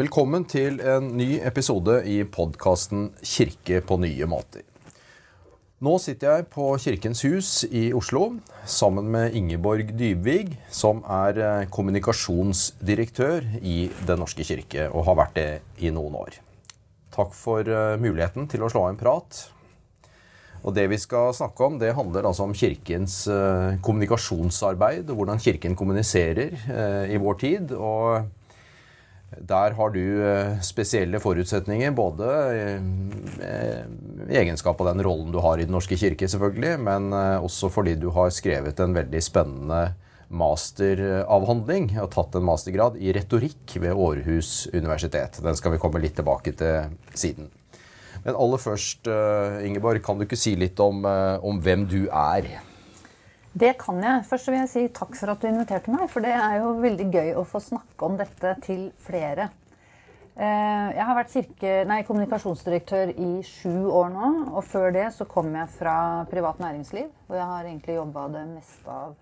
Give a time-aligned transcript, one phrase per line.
[0.00, 4.62] Velkommen til en ny episode i podkasten 'Kirke på nye måter'.
[5.84, 11.66] Nå sitter jeg på Kirkens Hus i Oslo sammen med Ingeborg Dybvig, som er eh,
[11.68, 16.40] kommunikasjonsdirektør i Den norske kirke, og har vært det i noen år.
[17.12, 19.44] Takk for eh, muligheten til å slå av en prat.
[20.64, 25.44] Og det vi skal snakke om, det handler altså om Kirkens eh, kommunikasjonsarbeid, og hvordan
[25.44, 26.56] Kirken kommuniserer
[27.10, 27.72] i vår tid.
[27.76, 28.39] og
[29.38, 32.30] der har du eh, spesielle forutsetninger, både
[34.26, 37.70] i egenskap av den rollen du har i Den norske kirke, selvfølgelig, men eh, også
[37.70, 39.82] fordi du har skrevet en veldig spennende
[40.30, 45.40] masteravhandling og tatt en mastergrad i retorikk ved Århus universitet.
[45.42, 47.50] Den skal vi komme litt tilbake til siden.
[48.24, 52.50] Men aller først, eh, Ingeborg, kan du ikke si litt om, om hvem du er?
[53.52, 54.26] Det kan jeg.
[54.30, 56.06] Først vil jeg si takk for at du inviterte meg.
[56.10, 59.48] For det er jo veldig gøy å få snakke om dette til flere.
[60.40, 64.30] Eh, jeg har vært kirke, nei, kommunikasjonsdirektør i sju år nå.
[64.54, 65.96] Og før det så kom jeg fra
[66.30, 67.10] privat næringsliv.
[67.28, 69.16] Og jeg har egentlig jobba det meste av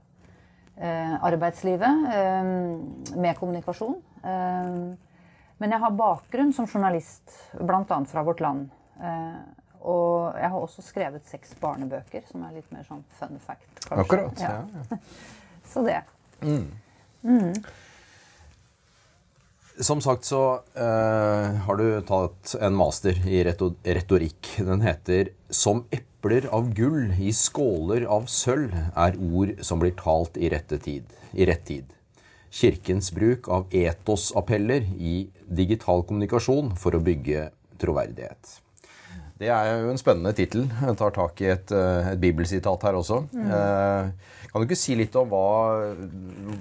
[0.77, 2.53] eh, arbeidslivet eh,
[3.17, 3.97] med kommunikasjon.
[5.59, 7.99] Men jeg har bakgrunn som journalist, bl.a.
[8.11, 8.69] fra Vårt Land.
[9.89, 13.69] Og jeg har også skrevet seks barnebøker, som er litt mer sånn fun fact.
[13.87, 14.03] Kanskje.
[14.05, 14.57] Akkurat, ja.
[14.93, 15.01] ja.
[15.73, 16.01] Så det.
[16.43, 16.67] Mm.
[17.23, 17.55] Mm.
[19.81, 24.57] Som sagt så eh, har du tatt en master i retorikk.
[24.59, 30.37] Den heter 'Som epler av gull i skåler av sølv er ord som blir talt
[30.37, 31.95] i, tid, i rett tid'.
[32.51, 38.59] Kirkens bruk av etosappeller i digital kommunikasjon for å bygge troverdighet.
[39.39, 40.65] Det er jo en spennende tittel.
[40.67, 43.21] Jeg tar tak i et, eh, et bibelsitat her også.
[43.31, 43.51] Mm.
[43.55, 45.95] Eh, kan du ikke si litt om hva,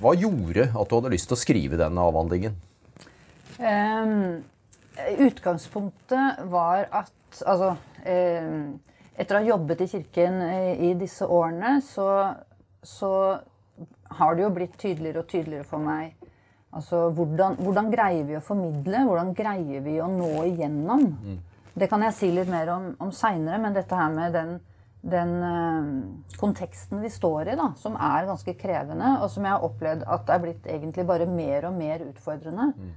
[0.01, 2.57] hva gjorde at du hadde lyst til å skrive denne avhandlingen?
[3.57, 4.43] Um,
[5.25, 8.77] utgangspunktet var at Altså um,
[9.17, 10.37] Etter å ha jobbet i kirken
[10.77, 12.05] i disse årene, så,
[12.85, 13.09] så
[14.19, 16.13] har det jo blitt tydeligere og tydeligere for meg
[16.75, 19.03] Altså, hvordan, hvordan, greier vi å formidle?
[19.07, 21.05] Hvordan greier vi å nå igjennom?
[21.23, 21.37] Mm.
[21.77, 24.55] Det kan jeg si litt mer om, om seinere, men dette her med den,
[25.05, 29.67] den uh, konteksten vi står i, da, som er ganske krevende, og som jeg har
[29.67, 32.89] opplevd at det er blitt egentlig bare mer og mer utfordrende mm.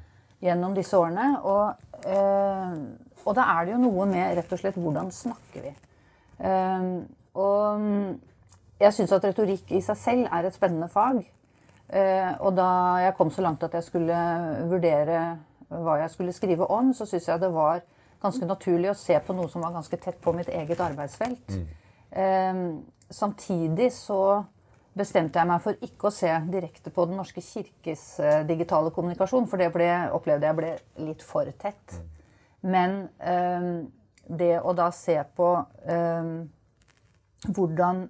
[0.47, 1.29] gjennom disse årene.
[1.45, 5.77] Og, uh, og, da er det jo noe med rett og slett hvordan snakker vi.
[6.41, 7.05] Uh,
[7.37, 7.87] og
[8.81, 11.21] jeg syns at retorikk i seg selv er et spennende fag.
[12.41, 12.67] og da
[13.03, 14.17] jeg kom så langt at jeg skulle
[14.71, 15.19] vurdere
[15.69, 17.83] hva jeg skulle skrive om, så syns jeg det var
[18.21, 21.55] ganske naturlig å se på noe som var ganske tett på mitt eget arbeidsfelt.
[21.55, 21.69] Mm.
[22.11, 22.63] Eh,
[23.11, 24.45] samtidig så
[24.97, 29.49] bestemte jeg meg for ikke å se direkte på Den norske kirkes eh, digitale kommunikasjon,
[29.49, 30.75] for det ble, opplevde jeg ble
[31.07, 31.97] litt for tett.
[31.97, 32.11] Mm.
[32.75, 33.71] Men eh,
[34.31, 35.49] det å da se på
[37.49, 38.05] hvordan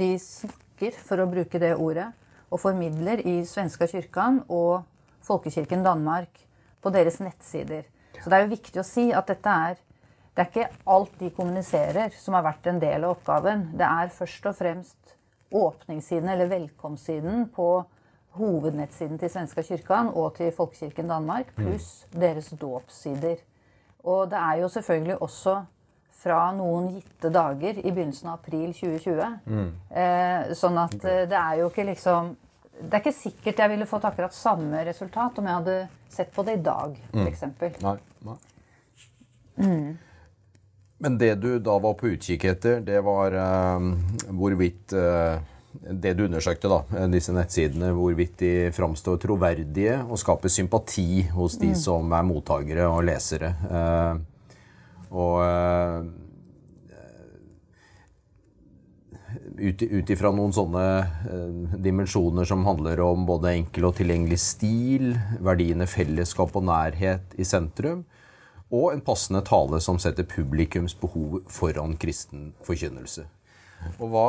[0.00, 2.08] de snakker, for å bruke det ordet,
[2.50, 4.80] og formidler i svenska kyrkan og
[5.22, 6.40] Folkekirken Danmark
[6.80, 7.84] på deres nettsider
[8.20, 9.78] så det er jo viktig å si at dette er
[10.40, 13.66] det er ikke alt de kommuniserer som har vært en del av oppgaven.
[13.76, 15.16] Det er først og fremst
[15.50, 17.66] åpningssiden, eller velkomstsiden, på
[18.38, 21.64] hovednettsiden til Svenska kyrkan og til Folkekirken Danmark, mm.
[21.64, 23.42] pluss deres dåpssider.
[24.06, 25.56] Og det er jo selvfølgelig også
[26.20, 29.38] fra noen gitte dager i begynnelsen av april 2020.
[29.50, 29.70] Mm.
[29.90, 32.36] Eh, sånn at eh, det er jo ikke liksom
[32.80, 35.74] Det er ikke sikkert jeg ville fått akkurat samme resultat om jeg hadde
[36.08, 37.42] sett på det i dag, f.eks.
[37.44, 37.98] Mm.
[39.60, 39.98] Mm.
[41.00, 43.88] Men det du da var på utkikk etter, det var uh,
[44.28, 51.28] hvorvidt uh, Det du undersøkte, da, disse nettsidene, hvorvidt de framstår troverdige og skaper sympati
[51.30, 51.78] hos de mm.
[51.78, 53.52] som er mottakere og lesere.
[53.70, 54.18] Uh,
[55.10, 55.38] og
[59.60, 60.84] ut ifra noen sånne
[61.28, 65.12] eh, dimensjoner som handler om både enkel og tilgjengelig stil,
[65.44, 68.04] verdiene fellesskap og nærhet i sentrum,
[68.70, 73.26] og en passende tale som setter publikums behov foran kristen forkynnelse.
[73.98, 74.28] Og hva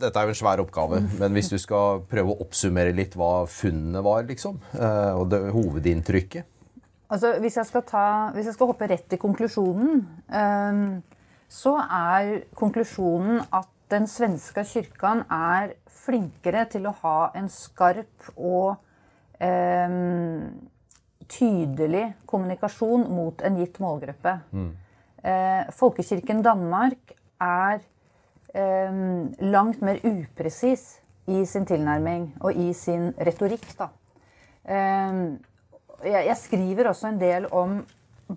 [0.00, 3.46] Dette er jo en svær oppgave, men hvis du skal prøve å oppsummere litt hva
[3.48, 6.56] funnene var, liksom, eh, og det, hovedinntrykket
[7.10, 8.02] Altså, hvis jeg, skal ta,
[8.36, 10.84] hvis jeg skal hoppe rett til konklusjonen um
[11.50, 18.76] så er konklusjonen at den svenske kyrkan er flinkere til å ha en skarp og
[18.76, 18.78] eh,
[21.40, 24.36] tydelig kommunikasjon mot en gitt målgruppe.
[24.52, 24.70] Mm.
[25.24, 27.80] Eh, Folkekirken Danmark er
[28.54, 29.00] eh,
[29.48, 31.00] langt mer upresis
[31.30, 33.64] i sin tilnærming og i sin retorikk.
[33.78, 33.90] Da.
[34.66, 37.80] jeg, jeg skriver også en del om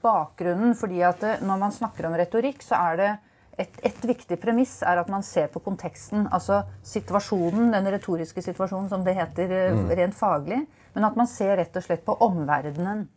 [0.01, 3.11] bakgrunnen, fordi at når man snakker om retorikk, så er det
[3.57, 6.27] et, et, viktig premiss er at man ser på konteksten.
[6.33, 9.91] Altså situasjonen, den retoriske situasjonen, som det heter eh, mm.
[9.99, 10.63] rent faglig.
[10.93, 13.07] Men at man ser rett og slett på omverdenen.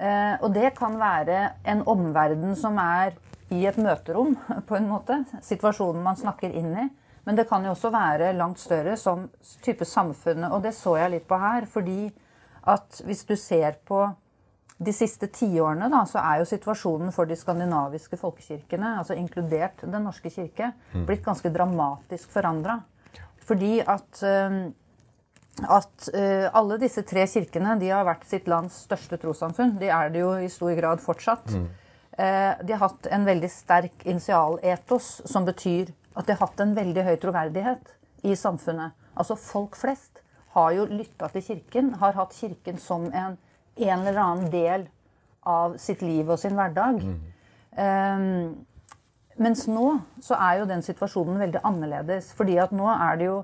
[0.00, 3.16] Eh, og det kan være en omverden som er
[3.52, 4.36] i et møterom,
[4.68, 5.20] på en måte.
[5.44, 6.88] Situasjonen man snakker inn i.
[7.28, 9.28] Men det kan jo også være langt større som
[9.62, 10.48] type samfunnet.
[10.50, 11.68] Og det så jeg litt på her.
[11.68, 12.08] Fordi
[12.70, 14.06] at hvis du ser på
[14.80, 20.06] de siste tiårene da, så er jo situasjonen for de skandinaviske folkekirkene, altså inkludert Den
[20.08, 21.04] norske kirke, mm.
[21.08, 22.78] blitt ganske dramatisk forandra.
[23.44, 24.22] Fordi at,
[25.68, 26.08] at
[26.56, 29.76] alle disse tre kirkene de har vært sitt lands største trossamfunn.
[29.80, 31.52] De er det jo i stor grad fortsatt.
[31.52, 31.68] Mm.
[32.16, 37.04] De har hatt en veldig sterk initialetos, som betyr at de har hatt en veldig
[37.06, 37.92] høy troverdighet
[38.28, 38.96] i samfunnet.
[39.14, 40.20] Altså folk flest
[40.54, 43.36] har jo lytta til Kirken, har hatt Kirken som en,
[43.76, 44.88] en, eller annen del
[45.46, 47.04] av sitt liv og sin hverdag.
[47.04, 47.20] Mm.
[47.80, 48.90] Um,
[49.40, 49.86] mens nå
[50.24, 52.32] så er jo den situasjonen veldig annerledes.
[52.36, 53.38] fordi at nå er det jo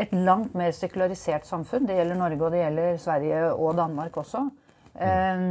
[0.00, 1.86] et langt mer sekularisert samfunn.
[1.88, 4.46] Det gjelder Norge, og det gjelder Sverige og Danmark også.
[4.92, 5.44] Um,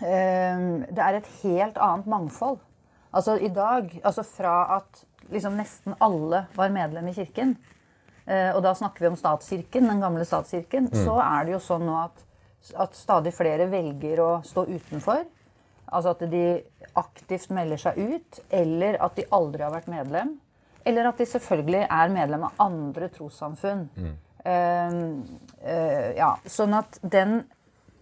[0.00, 2.60] um, det er et helt annet mangfold.
[3.16, 7.56] Altså i dag, altså fra at liksom nesten alle var medlem i kirken,
[8.26, 10.98] eh, og da snakker vi om statskirken, den gamle statskirken, mm.
[11.06, 12.24] så er det jo sånn nå at,
[12.74, 15.24] at, stadig flere velger å stå utenfor.
[15.86, 16.44] Altså at de
[16.98, 20.36] aktivt melder seg ut, eller at de aldri har vært medlem.
[20.86, 23.86] Eller at de selvfølgelig er medlem av andre trossamfunn.
[23.96, 24.14] Mm.
[24.46, 24.98] Uh,
[25.66, 27.40] uh, ja, sånn at den,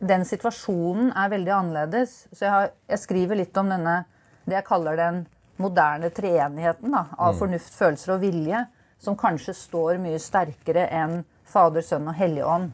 [0.05, 2.17] den, situasjonen er veldig annerledes.
[2.33, 4.03] Så jeg, har, jeg skriver litt om denne,
[4.45, 5.23] det jeg kaller den
[5.57, 7.41] moderne treenigheten da, av mm.
[7.41, 8.65] fornuft, følelser og vilje,
[9.01, 12.73] som kanskje står mye sterkere enn Fader, Sønn og Hellig Ånd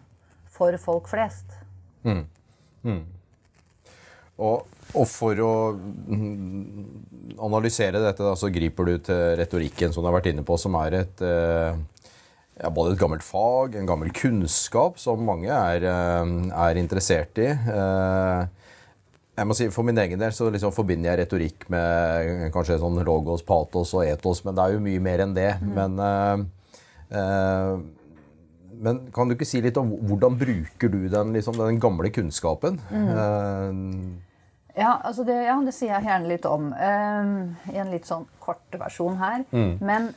[0.50, 1.54] for folk flest.
[2.02, 2.24] Mm.
[2.82, 3.02] Mm.
[4.40, 10.08] Og, og, for å mm, analysere dette, da, så griper du til retorikken, som du
[10.08, 11.76] har vært inne på, som er et eh,
[12.60, 16.32] ja, både et gammelt fag, en gammel kunnskap, som mange er, eh,
[16.64, 17.50] er interessert i.
[17.52, 18.48] Eh,
[19.40, 23.00] jeg må si, For min egen del så liksom forbinder jeg retorikk med kanskje sånn
[23.06, 25.52] logos, patos og etos, men det er jo mye mer enn det.
[25.62, 25.70] Mm.
[25.78, 26.42] Men, uh,
[27.14, 27.78] uh,
[28.84, 32.76] men, kan du ikke si litt om hvordan bruker du den, liksom, den gamle kunnskapen?
[32.92, 33.08] Mm.
[33.16, 34.29] Uh,
[34.76, 38.78] ja, altså det, ja, det, sier jeg gjerne litt om i en litt sånn kort
[38.80, 39.44] versjon her.
[39.50, 39.72] Mm.
[39.82, 40.10] Men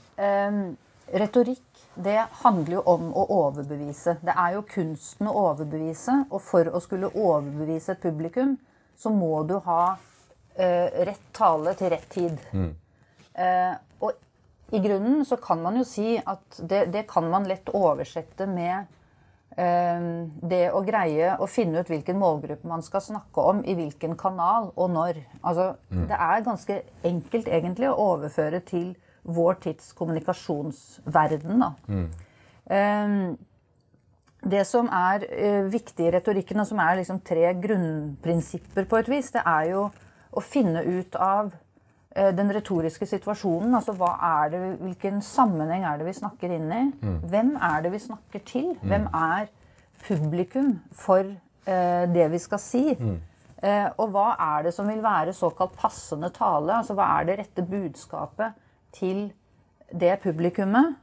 [1.13, 4.17] retorikk det handler jo om å overbevise.
[4.25, 6.23] Det er jo kunsten å overbevise.
[6.33, 8.55] Og for å skulle overbevise et publikum,
[8.97, 12.39] så må du ha uh, rett tale til rett tid.
[12.53, 12.71] Mm.
[13.37, 17.69] Uh, og i grunnen så kan man jo si at det, det kan man lett
[17.77, 18.89] oversette med
[19.53, 24.71] det å greie å finne ut hvilken målgruppe man skal snakke om, i hvilken kanal
[24.73, 25.19] og når.
[25.43, 26.05] Altså, mm.
[26.09, 31.63] Det er ganske enkelt egentlig å overføre til vår tids kommunikasjonsverden.
[31.87, 32.07] Mm.
[32.65, 33.37] Um,
[34.43, 39.11] det som er uh, viktig i retorikken, og som er liksom tre grunnprinsipper på et
[39.11, 39.85] vis, det er jo
[40.33, 41.53] å finne ut av
[42.13, 43.73] den retoriske situasjonen.
[43.73, 46.81] Altså hva er det, hvilken sammenheng er det vi snakker inn i?
[47.01, 47.19] Mm.
[47.31, 48.67] Hvem er det vi snakker til?
[48.75, 48.87] Mm.
[48.91, 49.47] Hvem er
[50.03, 52.87] publikum for uh, det vi skal si?
[52.99, 53.21] Mm.
[53.97, 56.81] og hva er det som vil være såkalt passende tale?
[56.81, 58.57] Altså hva er det rette budskapet
[58.91, 59.29] til
[59.89, 60.97] det publikummet?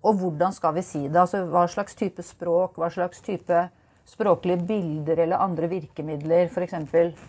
[0.00, 1.18] Og hvordan skal vi si det?
[1.20, 3.66] Altså, hva slags type språk, hva slags type
[4.08, 6.74] språklige bilder eller andre virkemidler, f.eks.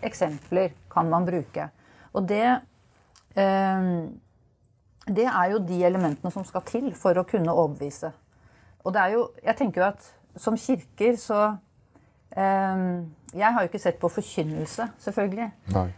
[0.02, 1.68] eksempler, kan man bruke?
[2.12, 2.60] Og det, eh,
[3.34, 8.12] det er jo de elementene som skal til for å kunne overbevise.
[8.84, 11.40] Og det er jo Jeg tenker jo at som kirker så
[12.36, 12.82] eh,
[13.32, 15.50] Jeg har jo ikke sett på forkynnelse, selvfølgelig.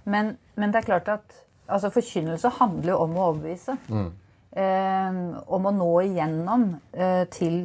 [0.05, 3.77] Men, men, det er klart at altså, forkynnelse handler jo om å overbevise.
[3.89, 4.13] Mm
[4.57, 7.65] eh, om å nå igjennom eh, til,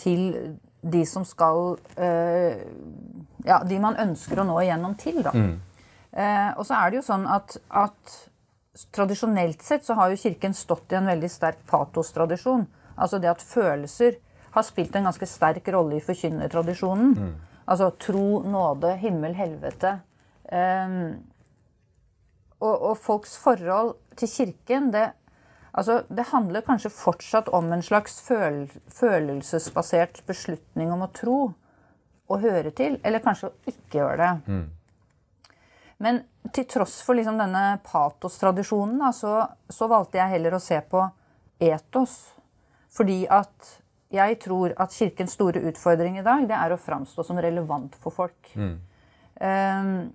[0.00, 0.26] til,
[0.80, 2.62] de som skal eh,
[3.44, 5.32] Ja, de man ønsker å nå igjennom til, da.
[5.36, 5.58] Mm.
[6.10, 8.14] Eh, og så er det jo sånn at, at,
[8.94, 12.66] tradisjonelt sett så har jo Kirken stått i en veldig sterk patostradisjon.
[12.96, 14.18] Altså det at følelser
[14.54, 17.14] har spilt en ganske sterk rolle i forkynnertradisjonen.
[17.16, 17.34] Mm.
[17.70, 20.00] Altså tro, nåde, himmel, helvete.
[20.50, 21.20] Um,
[22.58, 25.10] og, og, folks forhold til Kirken det
[25.70, 31.36] Altså, det handler kanskje fortsatt om en slags føl følelsesbasert beslutning om å tro
[32.26, 34.32] og høre til, eller kanskje å ikke gjøre det.
[34.50, 34.64] Mm.
[36.00, 36.22] Men
[36.54, 41.02] til tross for liksom denne patostradisjonen, så, så valgte jeg heller å se på
[41.60, 42.14] etos.
[42.90, 43.74] Fordi at
[44.10, 48.16] jeg tror at Kirkens store utfordring i dag det er å framstå som relevant for
[48.16, 48.50] folk.
[49.40, 50.08] Um,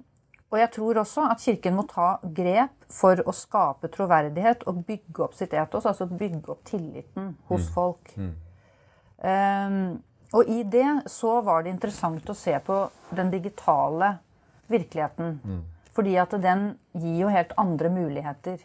[0.52, 5.24] og jeg tror også at Kirken må ta grep for å skape troverdighet og bygge
[5.26, 8.12] opp sitt etos, altså bygge opp tilliten hos folk.
[9.22, 10.02] Um,
[10.36, 12.82] og i det så var det interessant å se på
[13.16, 14.18] den digitale
[14.68, 15.40] virkeligheten.
[15.96, 18.60] Fordi at den gir jo helt andre muligheter.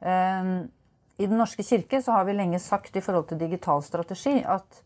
[0.00, 0.70] Um,
[1.18, 4.82] I Den norske kirke så har vi lenge sagt i forhold til digital strategi at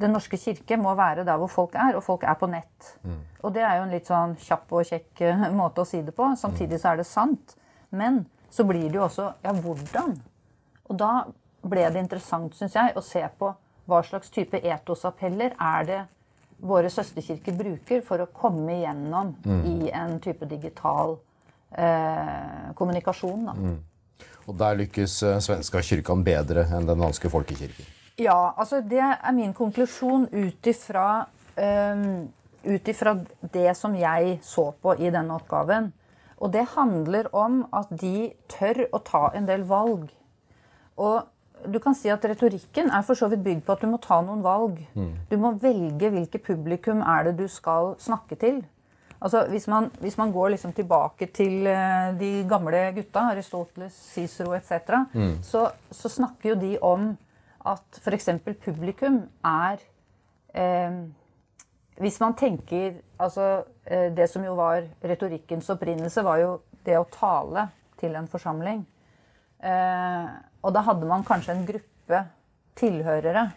[0.00, 2.90] Den norske kirke må være der hvor folk er, og folk er på nett.
[3.42, 6.12] Og det er jo en litt sånn kjapp og kjekk eh, måte å si det
[6.16, 6.26] på.
[6.36, 7.56] Samtidig så er det sant.
[7.90, 10.18] Men så blir det jo også Ja, hvordan?
[10.90, 11.12] Og da
[11.66, 13.54] ble det interessant, syns jeg, å se på
[13.86, 16.00] hva slags type etosappeller er det
[16.56, 19.34] våre søsterkirker bruker for å komme igjennom
[19.68, 21.18] i en type digital
[21.76, 23.50] eh, kommunikasjon.
[23.50, 23.74] Da.
[24.46, 27.92] Og der lykkes eh, svenska kirken bedre enn den danske folkekirken.
[28.16, 31.26] Ja, altså det er min konklusjon ut ifra
[31.60, 32.28] um,
[32.66, 35.92] ut ifra det som jeg så på i denne oppgaven.
[36.36, 40.10] Og det handler om at de tør å ta en del valg.
[41.00, 41.24] Og
[41.72, 44.20] du kan si at retorikken er for så vidt bygd på at du må ta
[44.22, 44.78] noen valg.
[45.30, 48.64] Du må velge hvilket publikum er det du skal snakke til.
[49.20, 54.52] Altså, hvis, man, hvis man går liksom tilbake til eh, de gamle gutta, Aristoteles, Cicero
[54.54, 54.92] etc.,
[55.42, 57.16] så, så snakker jo de om
[57.66, 58.28] at f.eks.
[58.64, 59.80] publikum er
[60.54, 60.98] eh,
[61.96, 67.08] Hvis man tenker altså, eh, Det som jo var retorikkens opprinnelse, var jo det å
[67.10, 67.68] tale
[67.98, 68.86] til en forsamling.
[69.62, 70.26] Eh,
[70.62, 72.22] og da hadde man kanskje en gruppe
[72.76, 73.50] tilhørere.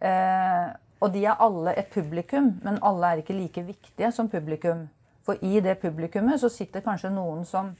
[0.00, 0.68] Eh,
[1.00, 4.88] og de er alle et publikum, men alle er ikke like viktige som publikum.
[5.24, 7.74] For i det publikummet så sitter kanskje noen som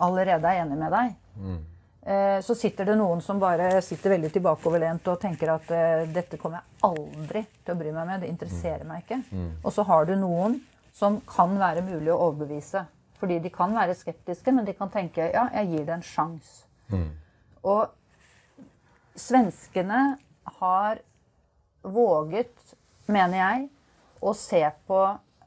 [0.00, 1.12] allerede er enig med deg.
[2.02, 6.36] Eh, så sitter det noen som bare sitter veldig tilbakeoverlent og tenker at eh, dette
[6.40, 8.20] kommer jeg aldri til å bry meg med.
[8.24, 9.20] Det interesserer meg ikke.
[9.62, 10.58] Og så har du noen
[10.92, 12.82] som kan være mulig å overbevise.
[13.22, 16.64] Fordi de kan være skeptiske, men de kan tenke ja, jeg gir det en sjanse.
[17.62, 17.92] Og
[19.14, 20.00] svenskene
[20.58, 20.98] har
[21.82, 22.74] våget,
[23.06, 23.68] mener jeg,
[24.22, 24.98] å se på,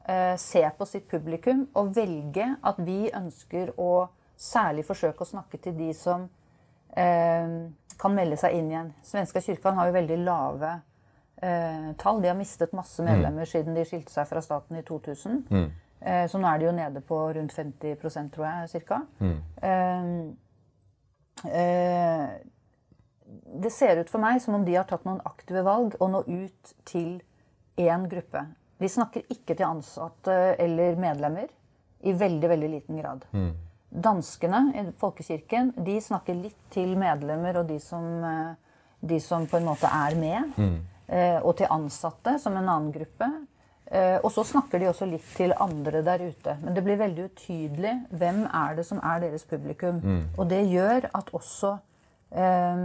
[0.08, 5.60] eh, se på sitt publikum og velge at vi ønsker å særlig forsøke å snakke
[5.60, 6.28] til de som
[6.96, 7.56] eh,
[8.00, 8.92] kan melde seg inn igjen.
[9.04, 10.80] Svenska kirken har jo veldig lave
[11.42, 12.22] eh, tall.
[12.22, 15.42] De har mistet masse medlemmer siden de skilte seg fra staten i 2000.
[15.50, 15.68] Eh,
[16.28, 19.00] så nå er de jo nede på rundt 50% tror jeg, ca.
[19.62, 20.10] Eh,
[21.50, 22.26] eh,
[23.56, 26.22] det ser ut for meg som om de har tatt noen aktive valg og nå
[26.28, 27.16] ut til
[27.80, 28.44] én gruppe.
[28.78, 31.48] De snakker ikke til ansatte eller medlemmer
[32.06, 33.24] i veldig, veldig liten grad.
[33.88, 38.54] Danskene i folkekirken de snakker litt til medlemmer og de som, eh,
[39.00, 40.52] de som på en måte er med.
[40.56, 40.76] Mm.
[41.46, 43.28] Og til ansatte som en annen gruppe.
[43.90, 46.56] Eh, Og så snakker de også litt til andre der ute.
[46.62, 50.00] Men det blir veldig utydelig hvem er det som er deres publikum.
[50.38, 51.78] Og det gjør at også
[52.32, 52.76] eh,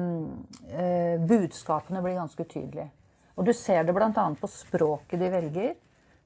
[0.78, 2.90] eh, budskapene blir ganske utydelige.
[3.38, 4.12] Og du ser det bl.a.
[4.42, 5.74] på språket de velger.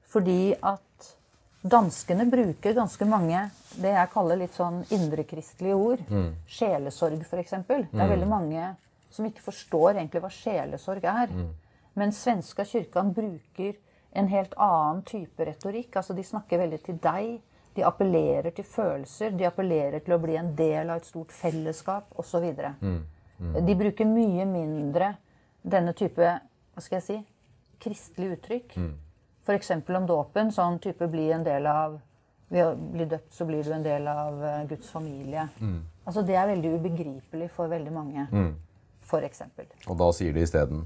[0.06, 0.82] Fordi at
[1.66, 6.04] danskene bruker ganske mange det jeg kaller litt sånn indrekristelige ord.
[6.46, 7.50] Sjelesorg, f.eks.
[7.66, 8.68] Det er veldig mange
[9.10, 11.32] som ikke forstår egentlig hva sjelesorg er.
[11.96, 13.74] Men svenska kyrkan bruker
[14.16, 15.96] en helt annen type retorikk.
[16.00, 17.36] Altså De snakker veldig til deg.
[17.76, 19.34] De appellerer til følelser.
[19.36, 22.46] De appellerer til å bli en del av et stort fellesskap osv.
[23.66, 25.14] De bruker mye mindre
[25.62, 27.16] denne type hva skal jeg si,
[27.80, 28.76] kristelige uttrykk.
[29.46, 29.70] F.eks.
[29.76, 30.52] om dåpen.
[30.52, 32.00] Sånn type bli en del av
[32.48, 35.48] Ved å bli døpt så blir du en del av eh, Guds familie.
[36.06, 38.26] Altså Det er veldig ubegripelig for veldig mange.
[39.02, 39.66] For eksempel.
[39.90, 40.84] Og da sier de isteden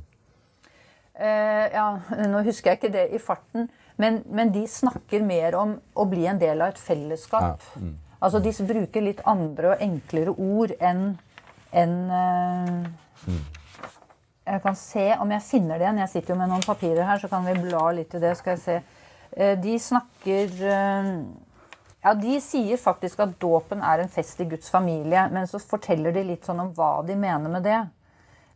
[1.20, 1.86] ja,
[2.30, 3.66] nå husker jeg ikke det i farten,
[4.00, 7.64] men, men de snakker mer om å bli en del av et fellesskap.
[8.20, 11.18] Altså de bruker litt andre og enklere ord enn
[11.72, 13.32] enn, eh,
[14.46, 16.00] Jeg kan se om jeg finner det igjen.
[16.02, 18.32] Jeg sitter jo med noen papirer her, så kan vi bla litt i det.
[18.38, 18.80] Skal jeg se.
[19.36, 21.10] Eh, de snakker eh,
[22.02, 26.12] ja, De sier faktisk at dåpen er en fest i Guds familie, men så forteller
[26.16, 27.78] de litt sånn om hva de mener med det.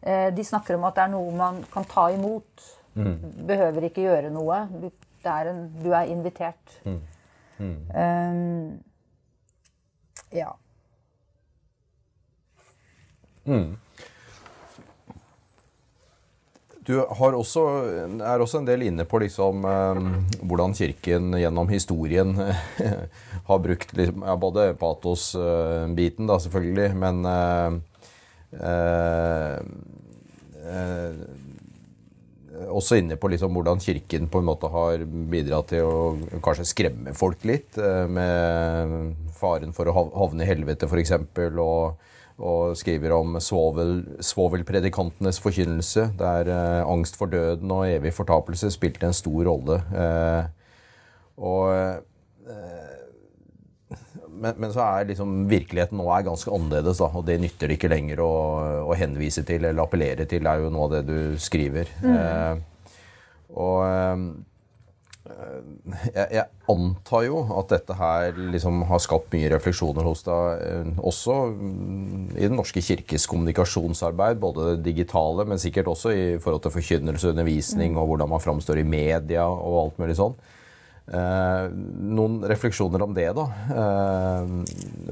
[0.05, 2.67] Eh, De snakker om at det er noe man kan ta imot.
[2.95, 4.65] Behøver ikke gjøre noe.
[5.25, 6.81] Det er en, du er invitert.
[6.85, 8.81] Um,
[10.35, 10.51] ja.
[16.85, 17.63] Du har også,
[18.21, 20.01] er også en del inne på liksom, eh,
[20.45, 22.35] hvordan Kirken gjennom historien
[23.49, 27.94] har brukt liksom, ja, både patos-biten, da selvfølgelig, men eh, eh, eh,
[32.75, 37.15] også inne på liksom hvordan Kirken på en måte har bidratt til å kanskje skremme
[37.17, 41.15] folk litt, eh, med faren for å havne i helvete f.eks.,
[41.59, 48.73] og, og skriver om svovel, svovelpredikantenes forkynnelse, der eh, angst for døden og evig fortapelse
[48.75, 49.81] spilte en stor rolle.
[49.95, 50.43] Eh,
[51.45, 52.84] og eh,
[54.45, 57.79] men, men, så er liksom virkeligheten nå er ganske annerledes, da, og det nytter det
[57.79, 58.33] ikke lenger å,
[58.85, 60.47] å, henvise til eller appellere til.
[60.47, 61.91] Er jo noe av det du skriver.
[62.05, 62.17] Mm.
[62.19, 62.91] Eh,
[63.55, 64.27] og eh,
[65.25, 70.91] jeg, jeg, antar jo at dette her liksom har skapt mye refleksjoner hos deg, eh,
[71.01, 71.39] også
[72.37, 77.31] i Den norske kirkes kommunikasjonsarbeid, både det digitale, men sikkert også i forhold til forkynnelse
[77.31, 78.03] og undervisning, mm.
[78.03, 80.37] og hvordan man framstår i media og alt mulig sånn.
[81.05, 81.67] Eh,
[82.17, 83.45] noen refleksjoner om det, da.
[83.77, 84.53] Eh,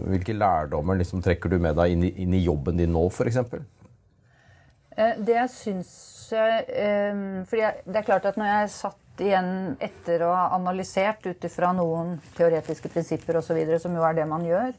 [0.09, 3.43] hvilke lærdommer liksom, trekker du med deg inn i, inn i jobben din nå, f.eks.?
[4.97, 5.93] Eh, det jeg syns
[6.33, 6.63] jeg
[7.45, 11.75] fordi det er klart at når jeg satt igjen etter å ha analysert ut ifra
[11.77, 14.71] noen teoretiske prinsipper osv., som jo er det man gjør,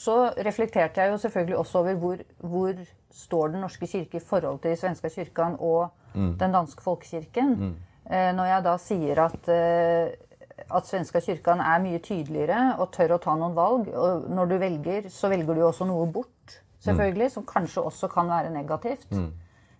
[0.00, 2.82] så reflekterte jeg jo selvfølgelig også over hvor, hvor
[3.14, 6.34] står Den norske kirke i forhold til den svenske kirken og mm.
[6.40, 7.54] den danske folkekirken.
[7.60, 7.91] Mm.
[8.12, 13.16] Eh, når jeg da sier at, eh, at Svenska kyrkan er mye tydeligere og tør
[13.16, 13.88] å ta noen valg.
[13.88, 17.34] Og når du velger, så velger du også noe bort, selvfølgelig, mm.
[17.38, 19.08] som kanskje også kan være negativt.
[19.16, 19.30] Mm.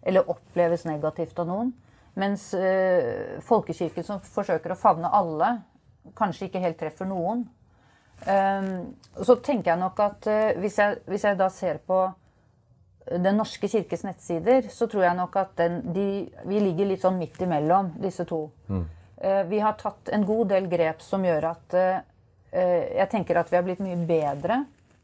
[0.03, 1.75] Eller oppleves negativt av noen.
[2.19, 5.55] Mens øh, folkekirken som forsøker å favne alle,
[6.19, 7.47] kanskje ikke helt treffer noen.
[8.23, 8.93] Um,
[9.25, 12.05] så tenker jeg nok at øh, hvis, jeg, hvis jeg da ser på
[13.07, 16.07] Den norske kirkes nettsider, så tror jeg nok at den, de,
[16.47, 18.45] vi ligger litt sånn midt imellom disse to.
[18.69, 18.85] Mm.
[19.23, 21.79] Uh, vi har tatt en god del grep som gjør at
[22.53, 24.59] jeg tenker at vi har blitt mye bedre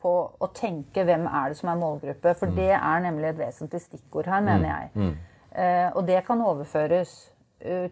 [0.04, 2.34] på å tenke hvem er det som er målgruppe.
[2.36, 2.58] For mm.
[2.58, 4.68] det er nemlig et vesentlig stikkord her, mener mm.
[4.68, 4.90] jeg.
[5.00, 5.14] Mm.
[5.62, 7.14] Eh, og det kan overføres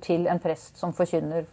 [0.04, 1.48] til en prest som forkynner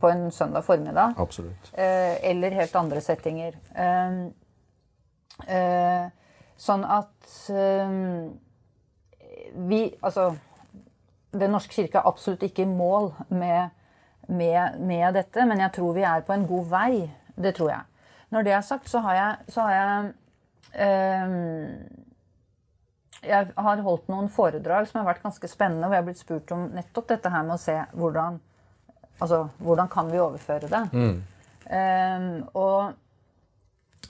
[0.00, 1.16] på en søndag formiddag.
[1.18, 1.72] Absolutt.
[1.72, 3.56] Eh, eller helt andre settinger.
[6.56, 8.30] Sånn at øh,
[9.68, 10.30] vi Altså
[11.36, 13.74] Den norske kirke er absolutt ikke i mål med,
[14.28, 17.10] med, med, dette, men jeg tror vi er på en god vei.
[17.36, 17.82] Det tror jeg.
[18.32, 20.12] Når det er sagt, så har jeg, så har jeg
[23.26, 26.52] jeg har holdt noen foredrag som har vært ganske spennende, hvor jeg har blitt spurt
[26.56, 28.40] om nettopp dette her med å se hvordan
[29.16, 30.82] Altså, hvordan kan vi overføre det?
[30.92, 31.22] Mm.
[31.72, 32.92] Um, og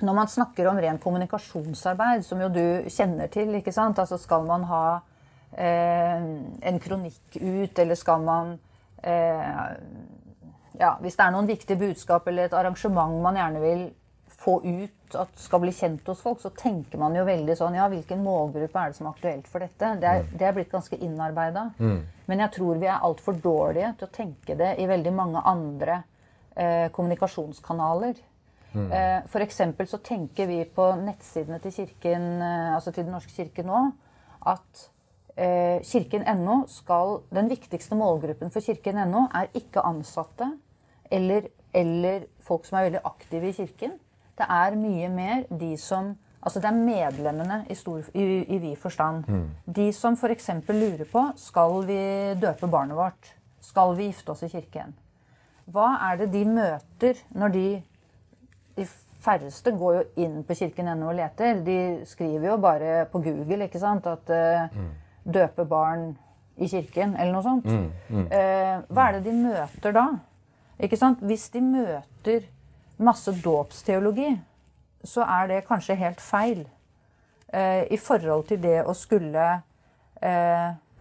[0.02, 3.98] når man snakker om ren kommunikasjonsarbeid, som jo du kjenner til, ikke sant?
[4.02, 4.82] Altså skal man ha
[5.52, 6.26] eh,
[6.70, 8.56] en kronikk ut, eller skal man
[9.02, 9.62] eh,
[10.76, 13.86] Ja, hvis det er noen viktige budskap eller et arrangement man gjerne vil
[14.36, 17.86] få ut at skal bli kjent hos folk, så tenker man jo veldig sånn Ja,
[17.90, 19.94] hvilken målgruppe er det som er aktuelt for dette?
[20.02, 21.70] Det er, det er blitt ganske innarbeida.
[21.78, 22.00] Mm.
[22.26, 26.00] Men jeg tror vi er altfor dårlige til å tenke det i veldig mange andre
[26.54, 28.18] eh, kommunikasjonskanaler.
[28.76, 28.90] Mm.
[28.92, 29.62] Eh, F.eks.
[29.90, 33.80] så tenker vi på nettsidene til kirken, eh, altså til Den norske kirke nå,
[34.46, 34.82] at
[35.36, 40.52] eh, kirken.no skal Den viktigste målgruppen for kirken.no er ikke ansatte
[41.10, 43.96] eller, eller folk som er veldig aktive i kirken.
[44.36, 48.22] Det er mye mer de som Altså det er medlemmene i, stor, i,
[48.54, 49.24] i vid forstand.
[49.26, 49.48] Mm.
[49.66, 50.50] De som f.eks.
[50.68, 51.96] lurer på skal vi
[52.38, 53.32] døpe barnet vårt.
[53.58, 54.94] Skal vi gifte oss i kirken?
[55.66, 57.64] Hva er det de møter når de
[58.76, 58.86] De
[59.26, 61.60] færreste går jo inn på kirken.no og leter.
[61.66, 64.92] De skriver jo bare på Google ikke sant, at uh, mm.
[65.26, 66.16] 'døpe barn
[66.56, 67.66] i kirken', eller noe sånt.
[67.66, 68.26] Mm.
[68.30, 70.06] Uh, hva er det de møter da?
[70.78, 71.24] Ikke sant?
[71.24, 72.46] Hvis de møter
[72.96, 74.30] masse dåpsteologi,
[75.04, 76.66] så er det kanskje helt feil
[77.54, 79.54] uh, i forhold til det å skulle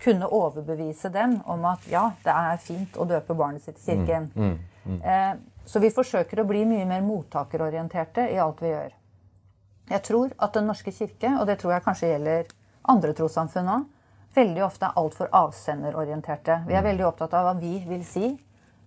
[0.04, 4.28] kunne overbevise dem om at ja, det er fint å døpe barnet sitt i kirken.
[4.36, 5.40] Mm, mm, mm.
[5.65, 8.93] Så vi forsøker å bli mye mer mottakerorienterte i alt vi gjør.
[9.89, 12.49] Jeg tror at Den norske kirke, og det tror jeg kanskje gjelder
[12.89, 13.86] andre trossamfunn òg,
[14.36, 16.63] veldig ofte er altfor avsenderorienterte.
[16.67, 18.34] Vi er veldig opptatt av hva vi vil si,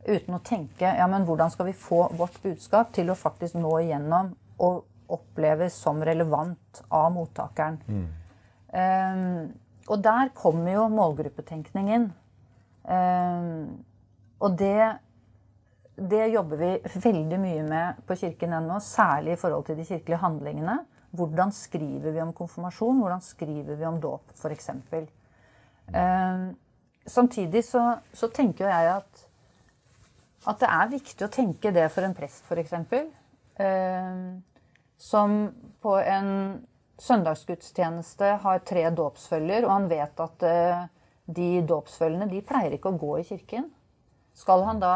[0.08, 3.72] uten å tenke ja, men hvordan skal vi få vårt budskap til å faktisk nå
[3.82, 4.30] igjennom
[4.64, 7.78] og oppleves som relevant av mottakeren.
[7.88, 8.06] Mm.
[8.68, 9.52] Um,
[9.88, 12.10] og der kommer jo målgruppetenkningen.
[12.84, 13.84] Um,
[14.44, 14.98] og det,
[15.98, 20.22] det jobber vi veldig mye med på Kirken ennå, særlig i forhold til de kirkelige
[20.22, 20.78] handlingene.
[21.10, 23.00] Hvordan skriver vi om konfirmasjon?
[23.02, 24.70] Hvordan skriver vi om dåp, f.eks.?
[25.88, 26.44] Eh,
[27.06, 29.28] samtidig så, så tenker jeg at
[30.46, 32.74] at det er viktig å tenke det for en prest, f.eks.
[33.58, 34.20] Eh,
[34.98, 35.34] som
[35.82, 36.30] på en
[37.02, 40.86] søndagsgudstjeneste har tre dåpsfølger, og han vet at eh,
[41.26, 43.68] de dåpsfølgene de pleier ikke å gå i kirken.
[44.38, 44.94] Skal han da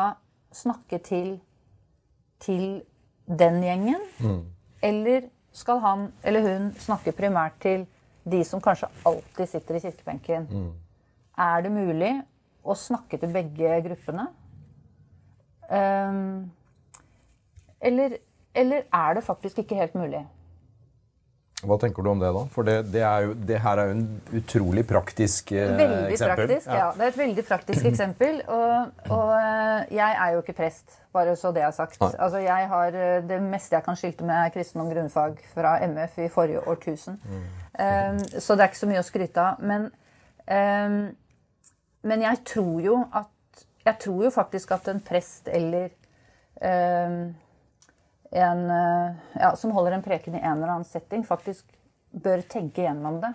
[0.52, 1.40] snakke til,
[2.40, 2.82] til
[3.26, 4.02] den gjengen?
[4.82, 7.86] Eller skal han eller hun snakke primært til
[8.24, 10.46] de som kanskje alltid sitter i kirkebenken?
[11.38, 12.12] Er det mulig
[12.64, 14.28] å snakke til begge gruppene?
[15.72, 16.50] Um,
[17.80, 18.16] eller,
[18.54, 20.26] eller er det faktisk ikke helt mulig?
[21.62, 22.42] Hva tenker du om det, da?
[22.50, 26.40] For det, det, jo, det her er jo en utrolig praktisk eh, veldig eksempel.
[26.40, 26.78] Praktisk, ja.
[26.80, 26.88] ja.
[26.96, 28.40] Det er et veldig praktisk eksempel.
[28.50, 32.00] Og, og, eh, jeg er jo ikke prest, bare så det er sagt.
[32.02, 36.18] Altså, jeg har, eh, det meste jeg kan skilte med, er kristendom grunnfag fra MF
[36.24, 37.20] i forrige årtusen.
[37.22, 37.44] Mm.
[37.72, 39.62] Um, så det er ikke så mye å skryte av.
[39.62, 39.86] Men,
[40.50, 40.98] um,
[42.10, 43.30] men jeg tror jo at
[43.82, 45.88] Jeg tror jo faktisk at en prest eller
[46.62, 47.32] um,
[48.32, 51.66] en, eh, ja, som holder en preken i en eller annen setting, faktisk
[52.10, 53.32] bør tenke gjennom det.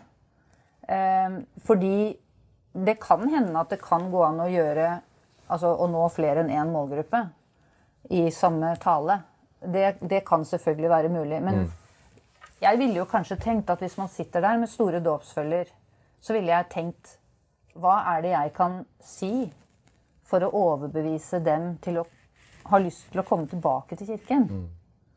[0.88, 2.18] Eh, fordi
[2.74, 5.00] det kan hende at det kan gå an å gjøre
[5.48, 7.22] Altså å nå flere enn én målgruppe
[8.12, 9.22] i samme tale.
[9.60, 11.38] Det, det, kan selvfølgelig være mulig.
[11.40, 11.70] Men mm.
[12.66, 15.72] jeg ville jo kanskje tenkt at hvis man sitter der med store dåpsfølger,
[16.20, 17.16] så ville jeg tenkt
[17.78, 19.32] Hva er det jeg kan si
[20.28, 22.06] for å overbevise dem til å
[22.68, 24.48] ha lyst til å komme tilbake til kirken?
[24.52, 24.68] Mm.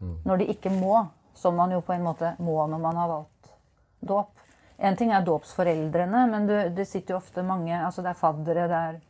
[0.00, 3.52] Når de ikke må, som man jo på en måte må når man har valgt
[4.00, 4.36] dåp.
[4.80, 8.68] En ting er dåpsforeldrene, men du, det sitter jo ofte mange altså Det er faddere,
[8.68, 9.00] det er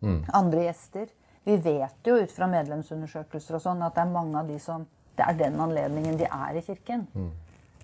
[0.00, 0.20] mm.
[0.38, 1.10] andre gjester.
[1.44, 4.86] Vi vet jo ut fra medlemsundersøkelser og sånn at det er mange av de som
[5.18, 7.30] Det er den anledningen de er i kirken, mm.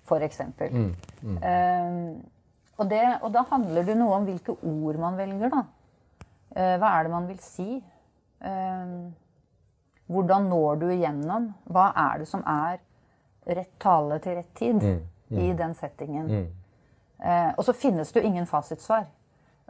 [0.05, 0.41] f.eks.
[0.71, 0.91] Mm.
[1.21, 1.37] Mm.
[1.43, 2.21] Um,
[2.77, 5.65] og, det, og da handler det noe om hvilke ord man velger, da.
[6.55, 7.81] Uh, hva er det man vil si?
[8.39, 9.11] Um,
[10.07, 11.49] hvordan når du igjennom?
[11.65, 12.79] Hva er det som er
[13.45, 15.39] rett tale til rett tid mm, mm.
[15.41, 16.27] i den settingen?
[16.29, 16.47] Mm.
[17.25, 19.05] Eh, og så finnes det jo ingen fasitsvar.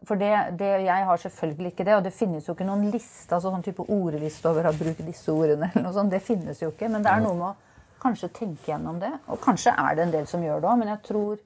[0.04, 3.32] For det, det, jeg har selvfølgelig ikke det, og det finnes jo ikke noen liste,
[3.32, 5.70] altså sånn type ordliste over å bruke disse ordene.
[5.72, 6.90] eller noe sånt, Det finnes jo ikke.
[6.92, 9.14] Men det er noe med å kanskje tenke gjennom det.
[9.32, 11.40] Og kanskje er det en del som gjør det òg, men jeg tror